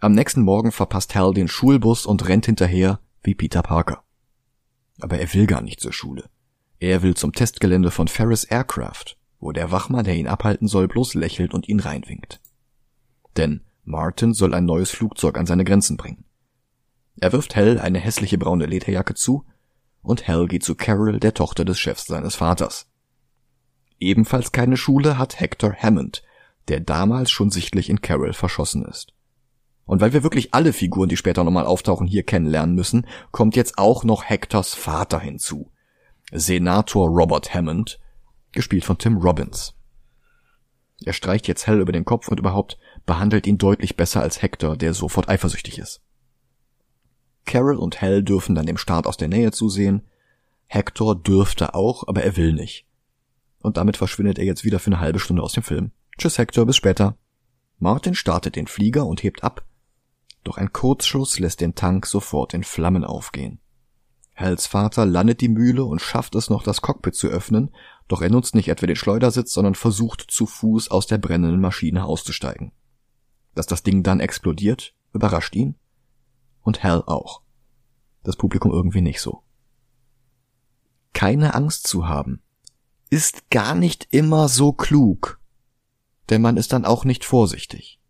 [0.01, 4.03] Am nächsten Morgen verpasst Hal den Schulbus und rennt hinterher wie Peter Parker.
[5.01, 6.29] Aber er will gar nicht zur Schule.
[6.81, 11.15] Er will zum Testgelände von Ferris Aircraft, wo der Wachmann, der ihn abhalten soll, bloß
[11.15, 12.41] lächelt und ihn reinwinkt.
[13.37, 16.25] Denn Martin soll ein neues Flugzeug an seine Grenzen bringen.
[17.21, 19.45] Er wirft Hell eine hässliche braune Lederjacke zu
[20.03, 22.87] und Hell geht zu Carol, der Tochter des Chefs seines Vaters.
[23.99, 26.23] Ebenfalls keine Schule hat Hector Hammond,
[26.69, 29.13] der damals schon sichtlich in Carol verschossen ist.
[29.85, 33.77] Und weil wir wirklich alle Figuren, die später nochmal auftauchen, hier kennenlernen müssen, kommt jetzt
[33.77, 35.71] auch noch Hectors Vater hinzu.
[36.33, 38.01] Senator Robert Hammond,
[38.53, 39.75] gespielt von Tim Robbins.
[41.05, 44.77] Er streicht jetzt Hell über den Kopf und überhaupt behandelt ihn deutlich besser als Hector,
[44.77, 46.01] der sofort eifersüchtig ist.
[47.47, 50.03] Carol und Hell dürfen dann dem Start aus der Nähe zusehen.
[50.67, 52.87] Hector dürfte auch, aber er will nicht.
[53.63, 55.91] Und damit verschwindet er jetzt wieder für eine halbe Stunde aus dem Film.
[56.17, 57.17] Tschüss Hector, bis später.
[57.79, 59.65] Martin startet den Flieger und hebt ab,
[60.45, 63.59] doch ein Kurzschuss lässt den Tank sofort in Flammen aufgehen.
[64.35, 67.71] Hals Vater landet die Mühle und schafft es noch, das Cockpit zu öffnen,
[68.09, 72.05] doch er nutzt nicht etwa den Schleudersitz, sondern versucht zu Fuß aus der brennenden Maschine
[72.05, 72.73] auszusteigen.
[73.55, 75.75] Dass das Ding dann explodiert, überrascht ihn.
[76.63, 77.43] Und Hal auch.
[78.23, 79.43] Das Publikum irgendwie nicht so.
[81.13, 82.43] Keine Angst zu haben,
[83.09, 85.41] ist gar nicht immer so klug.
[86.29, 88.01] Denn man ist dann auch nicht vorsichtig.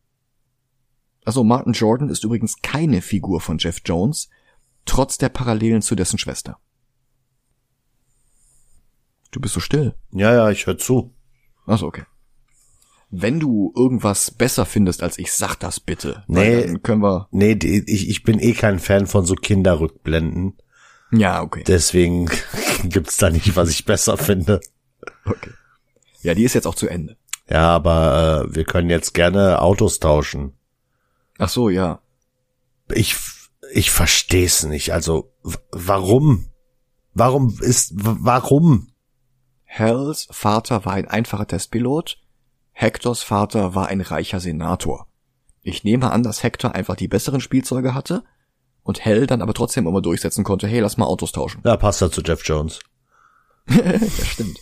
[1.24, 4.28] Also Martin Jordan ist übrigens keine Figur von Jeff Jones,
[4.84, 6.58] trotz der Parallelen zu dessen Schwester.
[9.30, 9.94] Du bist so still.
[10.10, 11.14] Ja, ja, ich höre zu.
[11.66, 12.04] Also okay.
[13.10, 16.22] Wenn du irgendwas besser findest als ich, sag das bitte.
[16.28, 17.28] Nee, dann können wir.
[17.32, 20.56] Nee, ich, ich bin eh kein Fan von so Kinderrückblenden.
[21.12, 21.64] Ja, okay.
[21.66, 22.30] Deswegen
[22.84, 24.60] gibt's da nicht, was ich besser finde.
[25.24, 25.50] Okay.
[26.22, 27.16] Ja, die ist jetzt auch zu Ende.
[27.48, 30.52] Ja, aber äh, wir können jetzt gerne Autos tauschen.
[31.38, 32.00] Ach so, ja.
[32.92, 33.16] Ich
[33.72, 34.92] ich versteh's nicht.
[34.92, 35.32] Also
[35.72, 36.46] warum?
[37.14, 38.88] Warum ist warum?
[39.64, 42.18] Hells Vater war ein einfacher Testpilot,
[42.80, 45.06] Hectors Vater war ein reicher Senator.
[45.60, 48.24] Ich nehme an, dass Hector einfach die besseren Spielzeuge hatte
[48.82, 51.60] und Hell dann aber trotzdem immer durchsetzen konnte, hey, lass mal Autos tauschen.
[51.62, 52.78] Ja, passt ja zu Jeff Jones.
[53.68, 54.58] ja, stimmt.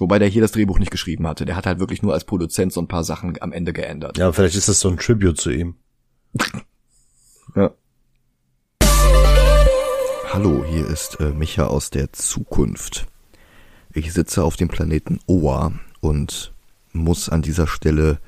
[0.00, 1.44] Wobei der hier das Drehbuch nicht geschrieben hatte.
[1.44, 4.18] Der hat halt wirklich nur als Produzent so ein paar Sachen am Ende geändert.
[4.18, 5.76] Ja, vielleicht ist das so ein Tribute zu ihm.
[7.54, 7.70] ja.
[10.32, 13.06] Hallo, hier ist äh, Micha aus der Zukunft.
[13.92, 16.52] Ich sitze auf dem Planeten Oa und
[16.96, 18.18] muss an dieser Stelle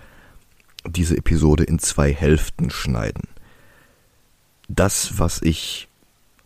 [0.86, 3.24] diese Episode in zwei Hälften schneiden.
[4.68, 5.88] Das, was ich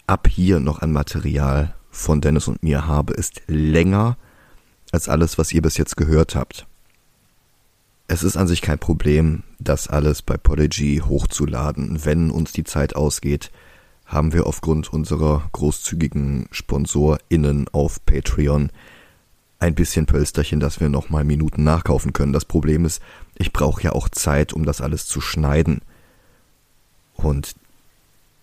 [0.06, 4.16] ab hier noch an Material von Dennis und mir habe, ist länger
[4.92, 6.66] als alles, was ihr bis jetzt gehört habt.
[8.08, 12.04] Es ist an sich kein Problem, das alles bei Podigy hochzuladen.
[12.04, 13.50] Wenn uns die Zeit ausgeht,
[14.04, 18.70] haben wir aufgrund unserer großzügigen SponsorInnen auf Patreon
[19.62, 22.32] ein bisschen Pölsterchen, dass wir nochmal Minuten nachkaufen können.
[22.32, 23.00] Das Problem ist,
[23.36, 25.82] ich brauche ja auch Zeit, um das alles zu schneiden.
[27.14, 27.54] Und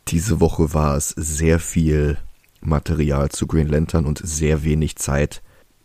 [0.08, 2.18] diese Woche war es sehr viel
[2.62, 5.42] Material zu Green Lantern und sehr wenig Zeit,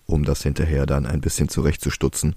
[0.07, 2.37] um das hinterher dann ein bisschen zurechtzustutzen.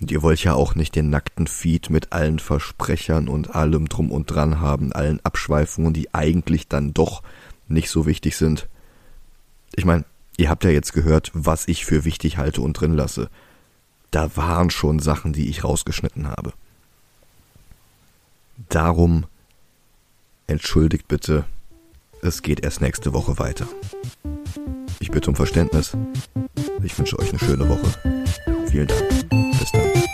[0.00, 4.10] Und ihr wollt ja auch nicht den nackten Feed mit allen Versprechern und allem drum
[4.10, 7.22] und dran haben, allen Abschweifungen, die eigentlich dann doch
[7.68, 8.68] nicht so wichtig sind.
[9.76, 10.04] Ich meine,
[10.36, 13.28] ihr habt ja jetzt gehört, was ich für wichtig halte und drin lasse.
[14.10, 16.52] Da waren schon Sachen, die ich rausgeschnitten habe.
[18.68, 19.24] Darum
[20.46, 21.44] entschuldigt bitte,
[22.20, 23.66] es geht erst nächste Woche weiter.
[25.00, 25.96] Ich bitte um Verständnis.
[26.82, 27.92] Ich wünsche euch eine schöne Woche.
[28.70, 29.08] Vielen Dank.
[29.58, 30.11] Bis dann.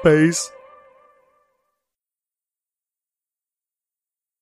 [0.00, 0.50] Space